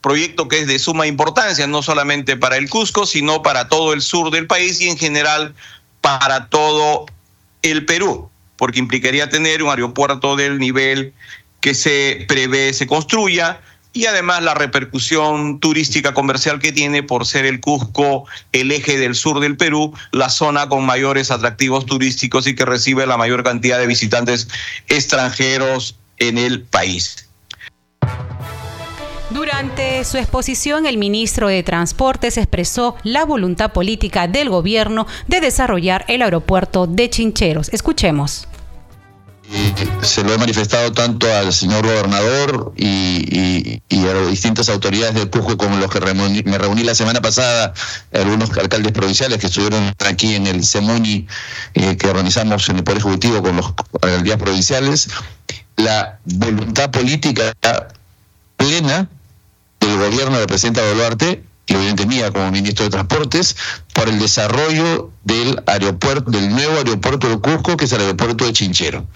Proyecto 0.00 0.48
que 0.48 0.60
es 0.60 0.66
de 0.66 0.78
suma 0.78 1.06
importancia 1.06 1.66
no 1.66 1.82
solamente 1.82 2.38
para 2.38 2.56
el 2.56 2.70
Cusco, 2.70 3.04
sino 3.04 3.42
para 3.42 3.68
todo 3.68 3.92
el 3.92 4.00
sur 4.00 4.30
del 4.30 4.46
país 4.46 4.80
y 4.80 4.88
en 4.88 4.96
general 4.96 5.54
para 6.00 6.48
todo 6.48 7.04
el 7.60 7.84
Perú, 7.84 8.30
porque 8.56 8.78
implicaría 8.78 9.28
tener 9.28 9.62
un 9.62 9.68
aeropuerto 9.68 10.34
del 10.36 10.58
nivel 10.58 11.12
que 11.60 11.74
se 11.74 12.24
prevé 12.26 12.72
se 12.72 12.86
construya, 12.86 13.60
y 13.94 14.06
además 14.06 14.42
la 14.42 14.54
repercusión 14.54 15.60
turística 15.60 16.12
comercial 16.12 16.58
que 16.58 16.72
tiene 16.72 17.02
por 17.02 17.24
ser 17.26 17.46
el 17.46 17.60
Cusco 17.60 18.26
el 18.52 18.72
eje 18.72 18.98
del 18.98 19.14
sur 19.14 19.40
del 19.40 19.56
Perú, 19.56 19.94
la 20.10 20.28
zona 20.28 20.68
con 20.68 20.84
mayores 20.84 21.30
atractivos 21.30 21.86
turísticos 21.86 22.46
y 22.46 22.54
que 22.54 22.66
recibe 22.66 23.06
la 23.06 23.16
mayor 23.16 23.44
cantidad 23.44 23.78
de 23.78 23.86
visitantes 23.86 24.48
extranjeros 24.88 25.96
en 26.18 26.38
el 26.38 26.62
país. 26.62 27.28
Durante 29.30 30.04
su 30.04 30.18
exposición, 30.18 30.86
el 30.86 30.98
ministro 30.98 31.48
de 31.48 31.62
Transportes 31.62 32.36
expresó 32.36 32.96
la 33.02 33.24
voluntad 33.24 33.72
política 33.72 34.28
del 34.28 34.48
gobierno 34.48 35.06
de 35.26 35.40
desarrollar 35.40 36.04
el 36.08 36.22
aeropuerto 36.22 36.86
de 36.86 37.10
Chincheros. 37.10 37.68
Escuchemos 37.72 38.46
se 40.02 40.22
lo 40.22 40.32
he 40.32 40.38
manifestado 40.38 40.92
tanto 40.92 41.32
al 41.32 41.52
señor 41.52 41.86
gobernador 41.86 42.72
y, 42.76 43.80
a 43.90 44.14
las 44.14 44.28
distintas 44.28 44.68
autoridades 44.68 45.14
del 45.14 45.30
Cusco 45.30 45.56
con 45.56 45.80
los 45.80 45.90
que 45.90 46.00
me 46.00 46.58
reuní 46.58 46.82
la 46.82 46.94
semana 46.94 47.20
pasada, 47.20 47.72
algunos 48.12 48.50
alcaldes 48.56 48.92
provinciales 48.92 49.38
que 49.38 49.46
estuvieron 49.46 49.92
aquí 50.06 50.34
en 50.34 50.46
el 50.46 50.64
CEMUNI 50.64 51.26
eh, 51.74 51.96
que 51.96 52.08
organizamos 52.08 52.68
en 52.68 52.76
el 52.76 52.84
Poder 52.84 52.98
Ejecutivo 52.98 53.42
con 53.42 53.56
los 53.56 53.72
alcaldías 54.02 54.36
provinciales, 54.36 55.08
la 55.76 56.18
voluntad 56.24 56.90
política 56.90 57.52
plena 58.56 59.08
del 59.80 59.98
gobierno 59.98 60.38
del 60.38 60.46
presidente 60.46 60.86
Boluarte 60.86 61.42
y 61.66 61.74
obviamente 61.74 62.06
mía 62.06 62.30
como 62.30 62.50
ministro 62.50 62.84
de 62.84 62.90
Transportes, 62.90 63.56
por 63.92 64.08
el 64.08 64.18
desarrollo 64.18 65.10
del 65.24 65.62
aeropuerto, 65.66 66.30
del 66.30 66.50
nuevo 66.50 66.76
aeropuerto 66.76 67.28
del 67.28 67.40
Cusco, 67.40 67.76
que 67.76 67.86
es 67.86 67.92
el 67.92 68.00
aeropuerto 68.00 68.44
de 68.44 68.52
Chinchero. 68.52 69.06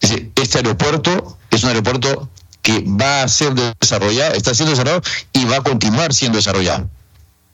Este 0.00 0.58
aeropuerto 0.58 1.38
es 1.50 1.62
un 1.62 1.68
aeropuerto 1.68 2.28
que 2.60 2.84
va 2.86 3.22
a 3.22 3.28
ser 3.28 3.54
desarrollado, 3.54 4.34
está 4.34 4.54
siendo 4.54 4.70
desarrollado 4.70 5.02
y 5.32 5.44
va 5.44 5.56
a 5.56 5.62
continuar 5.62 6.12
siendo 6.12 6.38
desarrollado. 6.38 6.88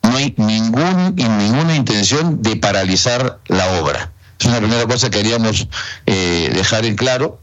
No 0.02 0.16
hay 0.16 0.34
ningún, 0.36 1.14
ninguna 1.16 1.74
intención 1.76 2.40
de 2.42 2.56
paralizar 2.56 3.38
la 3.48 3.80
obra. 3.80 4.12
Es 4.38 4.46
una 4.46 4.58
primera 4.58 4.86
cosa 4.86 5.10
que 5.10 5.18
queríamos 5.18 5.68
eh, 6.06 6.50
dejar 6.54 6.84
en 6.84 6.96
claro. 6.96 7.40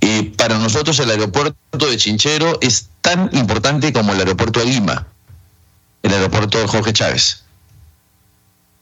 Eh, 0.00 0.32
para 0.36 0.58
nosotros 0.58 0.98
el 1.00 1.10
aeropuerto 1.10 1.86
de 1.86 1.96
Chinchero 1.96 2.58
es 2.62 2.88
tan 3.02 3.28
importante 3.32 3.92
como 3.92 4.12
el 4.12 4.20
aeropuerto 4.20 4.60
de 4.60 4.66
Lima, 4.66 5.06
el 6.02 6.12
aeropuerto 6.12 6.58
de 6.58 6.66
Jorge 6.66 6.92
Chávez. 6.92 7.44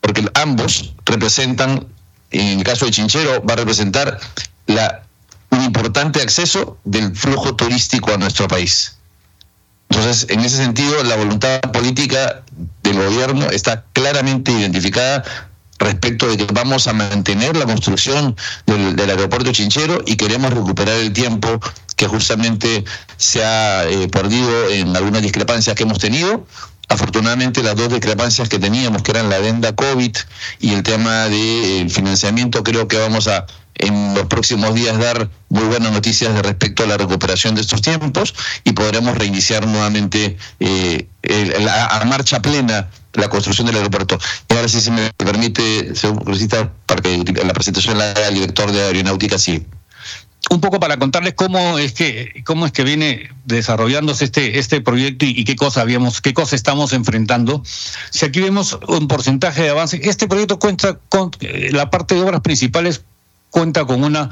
porque 0.00 0.26
ambos 0.34 0.94
representan, 1.04 1.86
en 2.30 2.58
el 2.58 2.64
caso 2.64 2.86
de 2.86 2.92
Chinchero, 2.92 3.44
va 3.44 3.54
a 3.54 3.56
representar 3.56 4.18
la, 4.66 5.02
un 5.50 5.62
importante 5.62 6.22
acceso 6.22 6.78
del 6.84 7.14
flujo 7.14 7.56
turístico 7.56 8.14
a 8.14 8.16
nuestro 8.16 8.48
país. 8.48 8.96
Entonces, 9.90 10.26
en 10.30 10.40
ese 10.40 10.56
sentido, 10.56 11.02
la 11.04 11.16
voluntad 11.16 11.60
política 11.72 12.42
del 12.82 12.96
gobierno 12.96 13.50
está 13.50 13.84
claramente 13.92 14.52
identificada 14.52 15.24
respecto 15.78 16.28
de 16.28 16.36
que 16.36 16.46
vamos 16.52 16.86
a 16.88 16.92
mantener 16.92 17.56
la 17.56 17.64
construcción 17.64 18.36
del, 18.66 18.98
aeropuerto 18.98 19.52
Chinchero 19.52 20.02
y 20.04 20.16
queremos 20.16 20.52
recuperar 20.52 20.96
el 20.96 21.12
tiempo 21.12 21.60
que 21.96 22.06
justamente 22.06 22.84
se 23.16 23.44
ha 23.44 23.88
eh, 23.88 24.08
perdido 24.08 24.68
en 24.70 24.94
algunas 24.96 25.22
discrepancias 25.22 25.74
que 25.76 25.84
hemos 25.84 25.98
tenido. 25.98 26.46
Afortunadamente 26.88 27.62
las 27.62 27.76
dos 27.76 27.90
discrepancias 27.90 28.48
que 28.48 28.58
teníamos, 28.58 29.02
que 29.02 29.10
eran 29.10 29.28
la 29.28 29.36
adenda 29.36 29.74
COVID 29.74 30.16
y 30.60 30.72
el 30.72 30.82
tema 30.82 31.24
del 31.24 31.86
de, 31.86 31.90
financiamiento, 31.90 32.64
creo 32.64 32.88
que 32.88 32.98
vamos 32.98 33.28
a 33.28 33.46
en 33.78 34.14
los 34.14 34.26
próximos 34.26 34.74
días 34.74 34.98
dar 34.98 35.30
muy 35.48 35.64
buenas 35.64 35.92
noticias 35.92 36.34
de 36.34 36.42
respecto 36.42 36.82
a 36.82 36.86
la 36.86 36.96
recuperación 36.96 37.54
de 37.54 37.60
estos 37.60 37.80
tiempos 37.80 38.34
y 38.64 38.72
podremos 38.72 39.16
reiniciar 39.16 39.66
nuevamente 39.66 40.36
eh, 40.58 41.06
a 41.70 42.04
marcha 42.04 42.42
plena 42.42 42.88
la 43.12 43.28
construcción 43.28 43.66
del 43.66 43.76
aeropuerto. 43.76 44.18
Y 44.48 44.54
ahora 44.54 44.68
sí, 44.68 44.80
si 44.80 44.90
me 44.90 45.12
permite, 45.16 45.94
señor 45.94 46.72
para 46.86 47.02
que 47.02 47.18
la 47.44 47.52
presentación 47.52 47.98
la 47.98 48.10
haga 48.10 48.28
el 48.28 48.34
director 48.34 48.72
de 48.72 48.82
Aeronáutica, 48.82 49.38
sí 49.38 49.64
un 50.50 50.60
poco 50.60 50.80
para 50.80 50.98
contarles 50.98 51.34
cómo 51.34 51.78
es 51.78 51.92
que 51.92 52.42
cómo 52.44 52.64
es 52.64 52.72
que 52.72 52.84
viene 52.84 53.30
desarrollándose 53.44 54.24
este 54.24 54.58
este 54.58 54.80
proyecto 54.80 55.26
y, 55.26 55.44
qué 55.44 55.56
cosa 55.56 55.82
habíamos 55.82 56.20
qué 56.20 56.32
cosa 56.32 56.56
estamos 56.56 56.92
enfrentando. 56.92 57.62
Si 58.10 58.24
aquí 58.24 58.40
vemos 58.40 58.78
un 58.88 59.08
porcentaje 59.08 59.62
de 59.62 59.70
avance, 59.70 60.00
este 60.02 60.26
proyecto 60.26 60.58
cuenta 60.58 60.98
con 61.08 61.30
eh, 61.40 61.70
la 61.72 61.90
parte 61.90 62.14
de 62.14 62.22
obras 62.22 62.40
principales 62.40 63.02
cuenta 63.50 63.84
con 63.84 64.04
una 64.04 64.30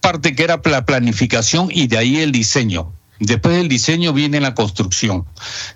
parte 0.00 0.34
que 0.34 0.44
era 0.44 0.60
la 0.64 0.84
planificación 0.84 1.68
y 1.70 1.86
de 1.86 1.98
ahí 1.98 2.16
el 2.18 2.32
diseño. 2.32 2.92
Después 3.20 3.56
del 3.56 3.68
diseño 3.68 4.12
viene 4.12 4.40
la 4.40 4.54
construcción. 4.54 5.24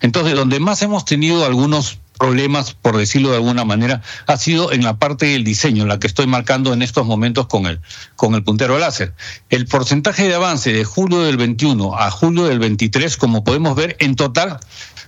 Entonces, 0.00 0.34
donde 0.34 0.60
más 0.60 0.80
hemos 0.82 1.04
tenido 1.04 1.44
algunos 1.44 1.98
problemas, 2.18 2.74
por 2.74 2.96
decirlo 2.96 3.30
de 3.30 3.36
alguna 3.36 3.64
manera, 3.64 4.02
ha 4.26 4.36
sido 4.36 4.72
en 4.72 4.84
la 4.84 4.98
parte 4.98 5.26
del 5.26 5.44
diseño, 5.44 5.86
la 5.86 5.98
que 5.98 6.06
estoy 6.06 6.26
marcando 6.26 6.72
en 6.72 6.82
estos 6.82 7.06
momentos 7.06 7.46
con 7.46 7.66
el, 7.66 7.80
con 8.16 8.34
el 8.34 8.44
puntero 8.44 8.78
láser. 8.78 9.14
El 9.50 9.66
porcentaje 9.66 10.28
de 10.28 10.34
avance 10.34 10.72
de 10.72 10.84
julio 10.84 11.20
del 11.20 11.36
21 11.36 11.96
a 11.98 12.10
julio 12.10 12.44
del 12.44 12.58
23, 12.58 13.16
como 13.16 13.44
podemos 13.44 13.74
ver, 13.74 13.96
en 13.98 14.16
total 14.16 14.58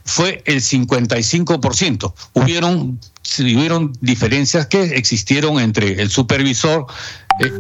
fue 0.05 0.43
el 0.45 0.61
55%. 0.61 2.15
Hubieron, 2.35 3.01
hubieron 3.39 3.93
diferencias 4.01 4.67
que 4.67 4.83
existieron 4.83 5.61
entre 5.61 6.03
el 6.03 6.11
supervisor, 6.11 6.87
eh, 7.41 7.51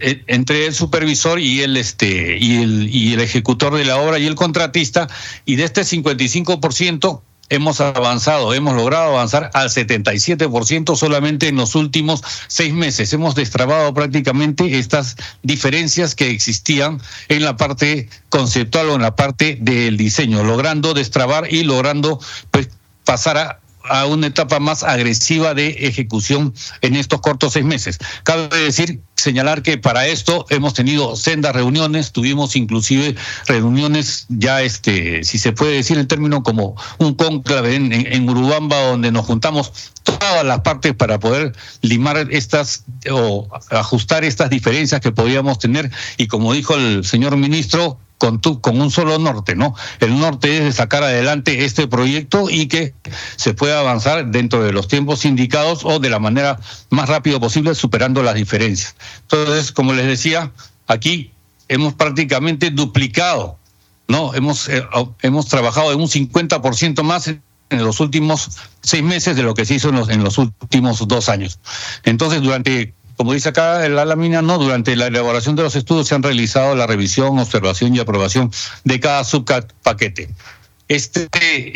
eh, 0.00 0.22
entre 0.28 0.66
el 0.66 0.74
supervisor 0.74 1.40
y 1.40 1.62
el 1.62 1.76
este 1.76 2.38
y 2.38 2.62
el 2.62 2.88
y 2.94 3.14
el 3.14 3.20
ejecutor 3.20 3.74
de 3.74 3.84
la 3.84 3.96
obra 3.96 4.18
y 4.18 4.26
el 4.26 4.36
contratista 4.36 5.08
y 5.44 5.56
de 5.56 5.64
este 5.64 5.82
55% 5.82 7.22
hemos 7.50 7.80
avanzado, 7.80 8.54
hemos 8.54 8.74
logrado 8.74 9.10
avanzar 9.10 9.50
al 9.54 9.68
77% 9.68 10.96
solamente 10.96 11.48
en 11.48 11.56
los 11.56 11.74
últimos 11.74 12.22
seis 12.46 12.72
meses. 12.72 13.12
Hemos 13.12 13.34
destrabado 13.34 13.92
prácticamente 13.94 14.78
estas 14.78 15.16
diferencias 15.42 16.14
que 16.14 16.30
existían 16.30 17.00
en 17.28 17.44
la 17.44 17.56
parte 17.56 18.08
conceptual 18.28 18.90
o 18.90 18.94
en 18.94 19.02
la 19.02 19.16
parte 19.16 19.58
del 19.60 19.96
diseño, 19.96 20.44
logrando 20.44 20.94
destrabar 20.94 21.52
y 21.52 21.64
logrando 21.64 22.20
pues, 22.50 22.68
pasar 23.04 23.38
a 23.38 23.60
a 23.88 24.06
una 24.06 24.28
etapa 24.28 24.58
más 24.60 24.82
agresiva 24.82 25.54
de 25.54 25.68
ejecución 25.80 26.54
en 26.82 26.96
estos 26.96 27.20
cortos 27.20 27.52
seis 27.54 27.64
meses. 27.64 27.98
Cabe 28.22 28.48
decir, 28.56 29.00
señalar 29.16 29.62
que 29.62 29.78
para 29.78 30.06
esto 30.06 30.46
hemos 30.50 30.74
tenido 30.74 31.16
sendas 31.16 31.54
reuniones, 31.54 32.12
tuvimos 32.12 32.56
inclusive 32.56 33.16
reuniones 33.46 34.26
ya, 34.28 34.62
este, 34.62 35.24
si 35.24 35.38
se 35.38 35.52
puede 35.52 35.72
decir 35.72 35.98
el 35.98 36.06
término, 36.06 36.42
como 36.42 36.76
un 36.98 37.14
conclave 37.14 37.74
en, 37.74 37.92
en 37.92 38.28
Urubamba, 38.28 38.80
donde 38.82 39.10
nos 39.10 39.26
juntamos 39.26 39.72
todas 40.02 40.44
las 40.44 40.60
partes 40.60 40.94
para 40.94 41.18
poder 41.18 41.52
limar 41.82 42.28
estas 42.30 42.84
o 43.10 43.48
ajustar 43.70 44.24
estas 44.24 44.50
diferencias 44.50 45.00
que 45.00 45.12
podíamos 45.12 45.58
tener. 45.58 45.90
Y 46.16 46.26
como 46.26 46.52
dijo 46.52 46.74
el 46.74 47.04
señor 47.04 47.36
ministro, 47.36 47.98
con, 48.18 48.38
con 48.38 48.80
un 48.80 48.90
solo 48.90 49.18
norte, 49.18 49.54
¿no? 49.54 49.74
El 50.00 50.18
norte 50.18 50.66
es 50.66 50.76
sacar 50.76 51.02
adelante 51.04 51.64
este 51.64 51.86
proyecto 51.86 52.50
y 52.50 52.66
que 52.66 52.94
se 53.36 53.54
pueda 53.54 53.80
avanzar 53.80 54.26
dentro 54.26 54.62
de 54.62 54.72
los 54.72 54.88
tiempos 54.88 55.24
indicados 55.24 55.84
o 55.84 55.98
de 56.00 56.10
la 56.10 56.18
manera 56.18 56.58
más 56.90 57.08
rápido 57.08 57.40
posible, 57.40 57.74
superando 57.74 58.22
las 58.22 58.34
diferencias. 58.34 58.96
Entonces, 59.22 59.72
como 59.72 59.92
les 59.92 60.06
decía, 60.06 60.52
aquí 60.88 61.30
hemos 61.68 61.94
prácticamente 61.94 62.70
duplicado, 62.70 63.56
¿no? 64.08 64.34
Hemos, 64.34 64.68
eh, 64.68 64.84
hemos 65.22 65.46
trabajado 65.46 65.92
en 65.92 66.00
un 66.00 66.08
50% 66.08 67.02
más 67.02 67.28
en 67.28 67.84
los 67.84 68.00
últimos 68.00 68.50
seis 68.80 69.02
meses 69.02 69.36
de 69.36 69.42
lo 69.42 69.54
que 69.54 69.64
se 69.66 69.74
hizo 69.74 69.90
en 69.90 70.24
los 70.24 70.38
últimos 70.38 71.06
dos 71.06 71.28
años. 71.28 71.60
Entonces, 72.04 72.40
durante 72.42 72.94
como 73.18 73.32
dice 73.32 73.48
acá 73.48 73.86
la 73.88 74.04
lámina, 74.04 74.42
no, 74.42 74.58
durante 74.58 74.94
la 74.94 75.08
elaboración 75.08 75.56
de 75.56 75.64
los 75.64 75.74
estudios 75.74 76.06
se 76.06 76.14
han 76.14 76.22
realizado 76.22 76.76
la 76.76 76.86
revisión, 76.86 77.36
observación 77.40 77.94
y 77.94 77.98
aprobación 77.98 78.52
de 78.84 79.00
cada 79.00 79.24
subpaquete. 79.24 80.30
Este, 80.86 81.28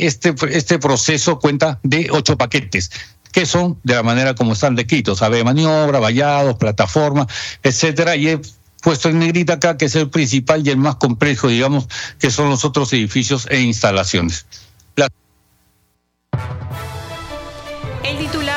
este, 0.07 0.35
este 0.51 0.79
proceso 0.79 1.41
cuenta 1.41 1.81
de 1.83 2.07
ocho 2.13 2.39
paquetes 2.39 2.93
que 3.33 3.45
son 3.45 3.77
de 3.83 3.95
la 3.95 4.05
manera 4.05 4.37
como 4.37 4.53
están 4.53 4.77
descritos, 4.77 5.19
de 5.19 5.43
maniobra, 5.43 5.99
vallados, 5.99 6.57
plataforma, 6.59 7.27
etcétera, 7.65 8.15
y 8.15 8.29
he 8.29 8.41
puesto 8.81 9.09
en 9.09 9.19
negrita 9.19 9.55
acá 9.55 9.77
que 9.77 9.87
es 9.87 9.97
el 9.97 10.11
principal 10.11 10.65
y 10.65 10.71
el 10.71 10.77
más 10.77 10.97
complejo, 10.97 11.49
digamos, 11.49 11.89
que 12.21 12.31
son 12.31 12.51
los 12.51 12.65
otros 12.65 12.93
edificios 12.93 13.49
e 13.51 13.61
instalaciones. 13.63 14.47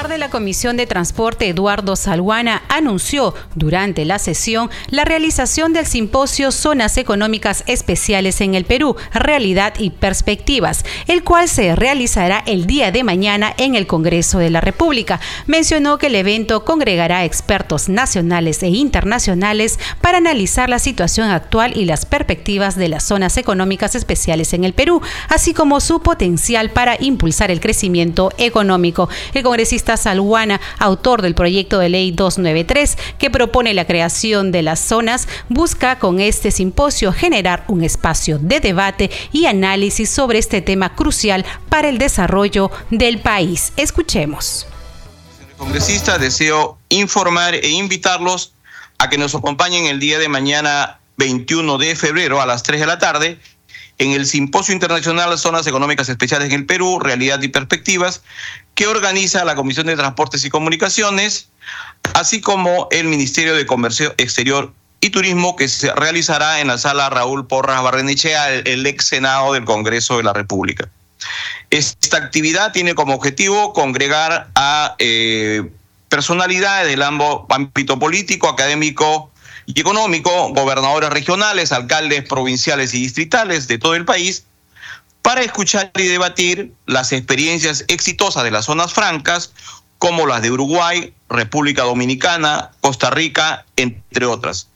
De 0.07 0.17
la 0.17 0.29
Comisión 0.29 0.77
de 0.77 0.85
Transporte, 0.85 1.47
Eduardo 1.47 1.95
Salguana, 1.95 2.61
anunció 2.69 3.33
durante 3.55 4.05
la 4.05 4.19
sesión 4.19 4.69
la 4.89 5.05
realización 5.05 5.73
del 5.73 5.85
simposio 5.85 6.51
Zonas 6.51 6.97
Económicas 6.97 7.63
Especiales 7.65 8.41
en 8.41 8.55
el 8.55 8.65
Perú, 8.65 8.95
Realidad 9.13 9.73
y 9.79 9.89
Perspectivas, 9.89 10.85
el 11.07 11.23
cual 11.23 11.49
se 11.49 11.75
realizará 11.75 12.43
el 12.45 12.67
día 12.67 12.91
de 12.91 13.03
mañana 13.03 13.53
en 13.57 13.75
el 13.75 13.87
Congreso 13.87 14.37
de 14.37 14.49
la 14.49 14.61
República. 14.61 15.19
Mencionó 15.47 15.97
que 15.97 16.07
el 16.07 16.15
evento 16.15 16.65
congregará 16.65 17.25
expertos 17.25 17.89
nacionales 17.89 18.61
e 18.63 18.67
internacionales 18.67 19.79
para 20.01 20.19
analizar 20.19 20.69
la 20.69 20.79
situación 20.79 21.29
actual 21.29 21.75
y 21.75 21.85
las 21.85 22.05
perspectivas 22.05 22.75
de 22.75 22.89
las 22.89 23.03
zonas 23.03 23.37
económicas 23.37 23.95
especiales 23.95 24.53
en 24.53 24.65
el 24.65 24.73
Perú, 24.73 25.01
así 25.29 25.53
como 25.53 25.79
su 25.79 26.01
potencial 26.01 26.69
para 26.69 26.95
impulsar 26.99 27.49
el 27.49 27.59
crecimiento 27.59 28.31
económico. 28.37 29.09
El 29.33 29.43
congresista 29.43 29.94
Salguana, 29.97 30.61
autor 30.79 31.21
del 31.21 31.35
proyecto 31.35 31.79
de 31.79 31.89
ley 31.89 32.11
293 32.11 32.97
que 33.17 33.29
propone 33.29 33.73
la 33.73 33.85
creación 33.85 34.51
de 34.51 34.61
las 34.61 34.79
zonas, 34.79 35.27
busca 35.49 35.99
con 35.99 36.19
este 36.19 36.51
simposio 36.51 37.11
generar 37.11 37.63
un 37.67 37.83
espacio 37.83 38.37
de 38.39 38.59
debate 38.59 39.09
y 39.31 39.45
análisis 39.45 40.09
sobre 40.09 40.39
este 40.39 40.61
tema 40.61 40.95
crucial 40.95 41.45
para 41.69 41.89
el 41.89 41.97
desarrollo 41.97 42.71
del 42.89 43.19
país. 43.19 43.73
Escuchemos. 43.77 44.67
Congresista, 45.57 46.17
deseo 46.17 46.77
informar 46.89 47.55
e 47.55 47.69
invitarlos 47.69 48.53
a 48.97 49.09
que 49.09 49.17
nos 49.17 49.35
acompañen 49.35 49.85
el 49.85 49.99
día 49.99 50.19
de 50.19 50.29
mañana 50.29 50.99
21 51.17 51.77
de 51.77 51.95
febrero 51.95 52.41
a 52.41 52.45
las 52.45 52.63
3 52.63 52.81
de 52.81 52.85
la 52.85 52.99
tarde 52.99 53.39
en 53.97 54.11
el 54.11 54.25
Simposio 54.25 54.73
Internacional 54.73 55.37
Zonas 55.37 55.67
Económicas 55.67 56.09
Especiales 56.09 56.49
en 56.49 56.59
el 56.59 56.65
Perú, 56.65 56.99
Realidad 56.99 57.41
y 57.41 57.47
Perspectivas, 57.47 58.21
que 58.73 58.87
organiza 58.87 59.45
la 59.45 59.55
Comisión 59.55 59.87
de 59.87 59.95
Transportes 59.95 60.43
y 60.43 60.49
Comunicaciones, 60.49 61.49
así 62.13 62.41
como 62.41 62.87
el 62.91 63.07
Ministerio 63.07 63.55
de 63.55 63.65
Comercio 63.65 64.13
Exterior 64.17 64.73
y 64.99 65.09
Turismo, 65.09 65.55
que 65.55 65.67
se 65.67 65.93
realizará 65.93 66.59
en 66.59 66.67
la 66.67 66.77
sala 66.77 67.09
Raúl 67.09 67.47
Porras 67.47 67.81
Barrenechea, 67.83 68.53
el, 68.53 68.85
ex 68.85 69.05
Senado 69.05 69.53
del 69.53 69.65
Congreso 69.65 70.17
de 70.17 70.23
la 70.23 70.33
República. 70.33 70.89
Esta 71.69 72.17
actividad 72.17 72.71
tiene 72.71 72.95
como 72.95 73.15
objetivo 73.15 73.73
congregar 73.73 74.49
a 74.55 74.95
eh, 74.99 75.69
personalidades 76.09 76.87
del 76.87 77.01
ámbito 77.01 77.97
político, 77.97 78.49
académico, 78.49 79.31
y 79.65 79.79
económico, 79.79 80.49
gobernadores 80.53 81.09
regionales, 81.09 81.71
alcaldes 81.71 82.23
provinciales 82.27 82.93
y 82.93 83.01
distritales 83.01 83.67
de 83.67 83.77
todo 83.77 83.95
el 83.95 84.05
país, 84.05 84.45
para 85.21 85.41
escuchar 85.41 85.91
y 85.95 86.03
debatir 86.03 86.71
las 86.85 87.11
experiencias 87.11 87.83
exitosas 87.87 88.43
de 88.43 88.51
las 88.51 88.65
zonas 88.65 88.93
francas, 88.93 89.51
como 89.97 90.27
las 90.27 90.41
de 90.43 90.51
Uruguay, 90.51 91.13
República 91.29 91.83
Dominicana, 91.83 92.71
Costa 92.81 93.09
Rica, 93.09 93.65
entre 93.75 94.25
otras. 94.25 94.67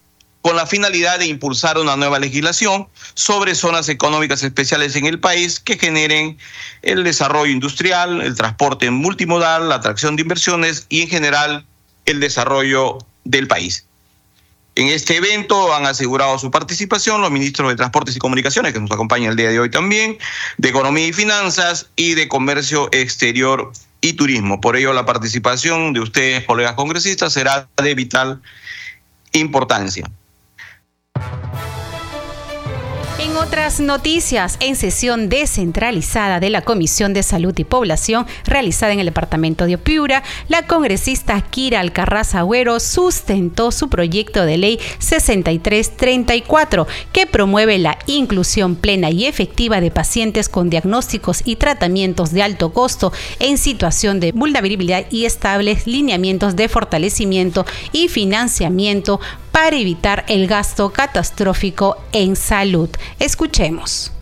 con 0.42 0.56
la 0.56 0.66
finalidad 0.66 1.20
de 1.20 1.26
impulsar 1.26 1.78
una 1.78 1.96
nueva 1.98 2.20
legislación 2.20 2.88
sobre 3.14 3.56
zonas 3.56 3.90
económicas 3.90 4.42
especiales 4.42 4.96
en 4.96 5.06
el 5.06 5.20
país 5.20 5.60
que 5.60 5.78
generen 5.78 6.38
el 6.82 7.04
desarrollo 7.04 7.52
industrial, 7.52 8.22
el 8.22 8.36
transporte 8.36 8.90
multimodal, 8.90 9.70
la 9.70 9.76
atracción 9.76 10.16
de 10.16 10.22
inversiones 10.22 10.86
y 10.88 11.02
en 11.02 11.10
general 11.10 11.66
el 12.06 12.20
desarrollo 12.22 13.00
del 13.26 13.48
país. 13.48 13.86
En 14.80 14.88
este 14.88 15.18
evento 15.18 15.74
han 15.74 15.86
asegurado 15.86 16.40
su 16.40 16.52
participación 16.52 17.20
los 17.20 17.30
ministros 17.32 17.68
de 17.68 17.76
Transportes 17.76 18.16
y 18.16 18.20
Comunicaciones, 18.20 18.72
que 18.72 18.80
nos 18.80 18.90
acompañan 18.90 19.32
el 19.32 19.36
día 19.36 19.50
de 19.50 19.60
hoy 19.60 19.70
también, 19.70 20.18
de 20.58 20.70
Economía 20.70 21.06
y 21.06 21.12
Finanzas 21.12 21.88
y 21.98 22.14
de 22.14 22.30
Comercio 22.30 22.88
Exterior 22.94 23.74
y 24.00 24.14
Turismo. 24.14 24.62
Por 24.62 24.78
ello, 24.78 24.94
la 24.94 25.06
participación 25.06 25.92
de 25.92 26.00
ustedes, 26.00 26.46
colegas 26.46 26.76
congresistas, 26.76 27.34
será 27.34 27.68
de 27.76 27.94
vital 27.94 28.42
importancia. 29.34 30.10
En 33.30 33.38
otras 33.38 33.80
noticias, 33.80 34.58
en 34.60 34.76
sesión 34.76 35.30
descentralizada 35.30 36.40
de 36.40 36.50
la 36.50 36.64
Comisión 36.64 37.14
de 37.14 37.22
Salud 37.22 37.54
y 37.60 37.64
Población 37.64 38.26
realizada 38.44 38.92
en 38.92 39.00
el 39.00 39.06
departamento 39.06 39.68
de 39.68 39.76
Opiura, 39.76 40.24
la 40.48 40.66
congresista 40.66 41.40
Kira 41.40 41.80
Alcarraz 41.80 42.34
Agüero 42.34 42.80
sustentó 42.80 43.72
su 43.72 43.88
proyecto 43.88 44.46
de 44.46 44.58
ley 44.58 44.80
6334 44.98 46.88
que 47.14 47.28
promueve 47.28 47.78
la 47.78 48.00
inclusión 48.08 48.76
plena 48.76 49.12
y 49.12 49.28
efectiva 49.28 49.80
de 49.80 49.92
pacientes 49.92 50.50
con 50.50 50.72
diagnósticos 50.72 51.44
y 51.46 51.58
tratamientos 51.58 52.32
de 52.32 52.42
alto 52.42 52.74
costo 52.74 53.14
en 53.40 53.60
situación 53.60 54.20
de 54.20 54.32
vulnerabilidad 54.32 55.06
y 55.12 55.26
estables 55.26 55.86
lineamientos 55.86 56.56
de 56.56 56.68
fortalecimiento 56.68 57.68
y 57.92 58.08
financiamiento 58.08 59.20
para 59.60 59.76
evitar 59.76 60.24
el 60.30 60.48
gasto 60.48 60.90
catastrófico 60.94 61.98
en 62.14 62.38
salud. 62.38 62.90
Escuchemos. 63.20 64.14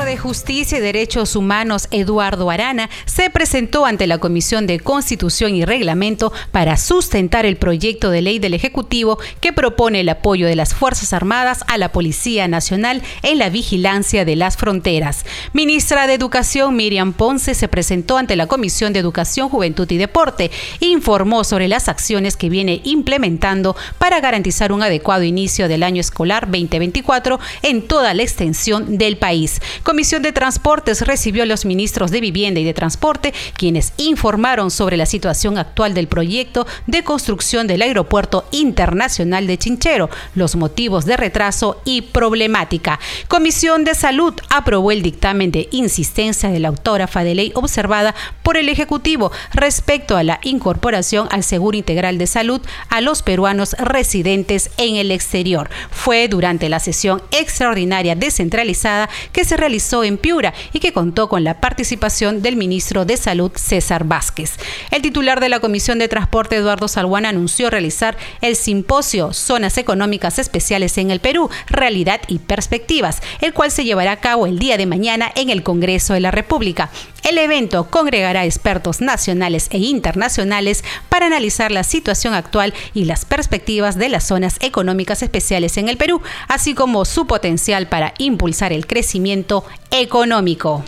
Ministro 0.00 0.04
de 0.04 0.16
Justicia 0.16 0.78
y 0.78 0.80
Derechos 0.80 1.36
Humanos, 1.36 1.88
Eduardo 1.90 2.50
Arana, 2.50 2.88
se 3.06 3.28
presentó 3.28 3.84
ante 3.84 4.06
la 4.06 4.18
Comisión 4.18 4.66
de 4.66 4.80
Constitución 4.80 5.54
y 5.54 5.64
Reglamento 5.64 6.32
para 6.52 6.76
sustentar 6.76 7.44
el 7.44 7.56
proyecto 7.56 8.10
de 8.10 8.22
ley 8.22 8.38
del 8.38 8.54
Ejecutivo 8.54 9.18
que 9.40 9.52
propone 9.52 10.00
el 10.00 10.08
apoyo 10.08 10.46
de 10.46 10.56
las 10.56 10.74
Fuerzas 10.74 11.12
Armadas 11.12 11.64
a 11.66 11.76
la 11.76 11.92
Policía 11.92 12.48
Nacional 12.48 13.02
en 13.22 13.38
la 13.38 13.50
vigilancia 13.50 14.24
de 14.24 14.36
las 14.36 14.56
fronteras. 14.56 15.24
Ministra 15.52 16.06
de 16.06 16.14
Educación, 16.14 16.76
Miriam 16.76 17.12
Ponce, 17.12 17.54
se 17.54 17.68
presentó 17.68 18.16
ante 18.16 18.36
la 18.36 18.46
Comisión 18.46 18.92
de 18.92 19.00
Educación, 19.00 19.48
Juventud 19.48 19.90
y 19.90 19.98
Deporte 19.98 20.50
e 20.80 20.86
informó 20.86 21.44
sobre 21.44 21.68
las 21.68 21.88
acciones 21.88 22.36
que 22.36 22.48
viene 22.48 22.80
implementando 22.84 23.76
para 23.98 24.20
garantizar 24.20 24.72
un 24.72 24.82
adecuado 24.82 25.24
inicio 25.24 25.68
del 25.68 25.82
año 25.82 26.00
escolar 26.00 26.46
2024 26.46 27.38
en 27.62 27.86
toda 27.86 28.14
la 28.14 28.22
extensión 28.22 28.96
del 28.96 29.16
país. 29.18 29.60
Comisión 29.90 30.22
de 30.22 30.30
Transportes 30.30 31.04
recibió 31.04 31.42
a 31.42 31.46
los 31.46 31.64
ministros 31.64 32.12
de 32.12 32.20
Vivienda 32.20 32.60
y 32.60 32.64
de 32.64 32.72
Transporte, 32.72 33.34
quienes 33.56 33.92
informaron 33.96 34.70
sobre 34.70 34.96
la 34.96 35.04
situación 35.04 35.58
actual 35.58 35.94
del 35.94 36.06
proyecto 36.06 36.64
de 36.86 37.02
construcción 37.02 37.66
del 37.66 37.82
Aeropuerto 37.82 38.44
Internacional 38.52 39.48
de 39.48 39.58
Chinchero, 39.58 40.08
los 40.36 40.54
motivos 40.54 41.06
de 41.06 41.16
retraso 41.16 41.82
y 41.84 42.02
problemática. 42.02 43.00
Comisión 43.26 43.82
de 43.82 43.96
Salud 43.96 44.32
aprobó 44.48 44.92
el 44.92 45.02
dictamen 45.02 45.50
de 45.50 45.68
insistencia 45.72 46.50
de 46.50 46.60
la 46.60 46.68
autógrafa 46.68 47.24
de 47.24 47.34
ley 47.34 47.50
observada 47.56 48.14
por 48.44 48.56
el 48.56 48.68
Ejecutivo 48.68 49.32
respecto 49.52 50.16
a 50.16 50.22
la 50.22 50.38
incorporación 50.44 51.26
al 51.32 51.42
Seguro 51.42 51.76
Integral 51.76 52.16
de 52.16 52.28
Salud 52.28 52.60
a 52.90 53.00
los 53.00 53.22
peruanos 53.22 53.72
residentes 53.72 54.70
en 54.76 54.94
el 54.94 55.10
exterior. 55.10 55.68
Fue 55.90 56.28
durante 56.28 56.68
la 56.68 56.78
sesión 56.78 57.20
extraordinaria 57.32 58.14
descentralizada 58.14 59.10
que 59.32 59.44
se 59.44 59.56
realizó 59.56 59.79
en 59.80 60.18
Piura 60.18 60.52
y 60.74 60.78
que 60.78 60.92
contó 60.92 61.28
con 61.28 61.42
la 61.42 61.58
participación 61.60 62.42
del 62.42 62.56
ministro 62.56 63.06
de 63.06 63.16
Salud 63.16 63.50
César 63.54 64.04
Vázquez. 64.04 64.52
El 64.90 65.00
titular 65.00 65.40
de 65.40 65.48
la 65.48 65.58
Comisión 65.60 65.98
de 65.98 66.06
Transporte 66.06 66.56
Eduardo 66.56 66.86
Salguán 66.86 67.24
anunció 67.24 67.70
realizar 67.70 68.16
el 68.42 68.56
simposio 68.56 69.32
Zonas 69.32 69.78
Económicas 69.78 70.38
Especiales 70.38 70.98
en 70.98 71.10
el 71.10 71.20
Perú, 71.20 71.48
Realidad 71.66 72.20
y 72.28 72.40
Perspectivas, 72.40 73.22
el 73.40 73.54
cual 73.54 73.70
se 73.70 73.84
llevará 73.84 74.12
a 74.12 74.20
cabo 74.20 74.46
el 74.46 74.58
día 74.58 74.76
de 74.76 74.84
mañana 74.84 75.32
en 75.34 75.48
el 75.48 75.62
Congreso 75.62 76.12
de 76.12 76.20
la 76.20 76.30
República. 76.30 76.90
El 77.22 77.38
evento 77.38 77.88
congregará 77.90 78.44
expertos 78.44 79.00
nacionales 79.00 79.68
e 79.70 79.78
internacionales 79.78 80.84
para 81.08 81.26
analizar 81.26 81.70
la 81.70 81.84
situación 81.84 82.34
actual 82.34 82.74
y 82.94 83.04
las 83.04 83.24
perspectivas 83.24 83.96
de 83.96 84.08
las 84.08 84.24
zonas 84.24 84.56
económicas 84.60 85.22
especiales 85.22 85.76
en 85.76 85.88
el 85.88 85.96
Perú, 85.96 86.22
así 86.48 86.74
como 86.74 87.04
su 87.04 87.26
potencial 87.26 87.88
para 87.88 88.14
impulsar 88.18 88.72
el 88.72 88.86
crecimiento 88.86 89.64
económico. 89.90 90.84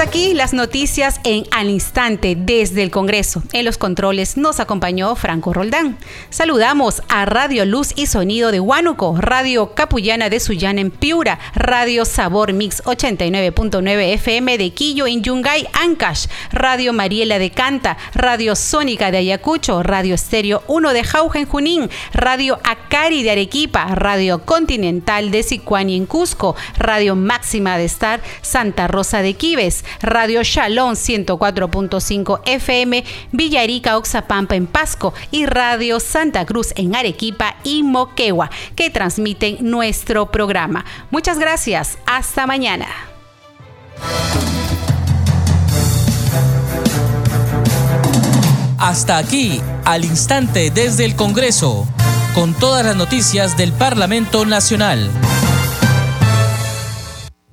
Aquí 0.00 0.32
las 0.32 0.52
noticias 0.52 1.20
en 1.24 1.44
al 1.50 1.70
instante 1.70 2.36
desde 2.38 2.84
el 2.84 2.90
Congreso. 2.90 3.42
En 3.52 3.64
los 3.64 3.78
controles 3.78 4.36
nos 4.36 4.60
acompañó 4.60 5.16
Franco 5.16 5.52
Roldán. 5.52 5.98
Saludamos 6.30 7.02
a 7.08 7.24
Radio 7.24 7.64
Luz 7.64 7.92
y 7.96 8.06
Sonido 8.06 8.52
de 8.52 8.60
Huánuco, 8.60 9.16
Radio 9.18 9.74
Capullana 9.74 10.30
de 10.30 10.38
Sullana 10.38 10.80
en 10.80 10.92
Piura, 10.92 11.40
Radio 11.54 12.04
Sabor 12.04 12.52
Mix 12.52 12.82
89.9 12.84 14.14
FM 14.14 14.56
de 14.56 14.70
Quillo 14.70 15.08
en 15.08 15.22
Yungay, 15.22 15.66
Ancash, 15.72 16.26
Radio 16.52 16.92
Mariela 16.92 17.40
de 17.40 17.50
Canta, 17.50 17.98
Radio 18.14 18.54
Sónica 18.54 19.10
de 19.10 19.18
Ayacucho, 19.18 19.82
Radio 19.82 20.14
Estéreo 20.14 20.62
1 20.68 20.92
de 20.92 21.02
Jauja 21.02 21.40
en 21.40 21.46
Junín, 21.46 21.90
Radio 22.12 22.60
Acari 22.62 23.24
de 23.24 23.32
Arequipa, 23.32 23.84
Radio 23.96 24.44
Continental 24.44 25.32
de 25.32 25.42
Sicuani 25.42 25.96
en 25.96 26.06
Cusco, 26.06 26.54
Radio 26.78 27.16
Máxima 27.16 27.76
de 27.78 27.86
Star 27.86 28.20
Santa 28.42 28.86
Rosa 28.86 29.22
de 29.22 29.34
Quives, 29.34 29.84
Radio 30.00 30.42
Shalom 30.42 30.92
104.5 30.92 32.42
FM, 32.44 33.04
Villarica 33.32 33.96
Oxapampa 33.96 34.56
en 34.56 34.66
Pasco 34.66 35.14
y 35.30 35.46
Radio 35.46 36.00
Santa 36.00 36.46
Cruz 36.46 36.72
en 36.76 36.94
Arequipa 36.94 37.56
y 37.64 37.82
Moquegua, 37.82 38.50
que 38.74 38.90
transmiten 38.90 39.58
nuestro 39.60 40.30
programa. 40.30 40.84
Muchas 41.10 41.38
gracias. 41.38 41.98
Hasta 42.06 42.46
mañana. 42.46 42.86
Hasta 48.78 49.18
aquí, 49.18 49.60
al 49.84 50.04
instante 50.04 50.70
desde 50.70 51.04
el 51.04 51.16
Congreso, 51.16 51.86
con 52.34 52.54
todas 52.54 52.86
las 52.86 52.96
noticias 52.96 53.56
del 53.56 53.72
Parlamento 53.72 54.46
Nacional. 54.46 55.10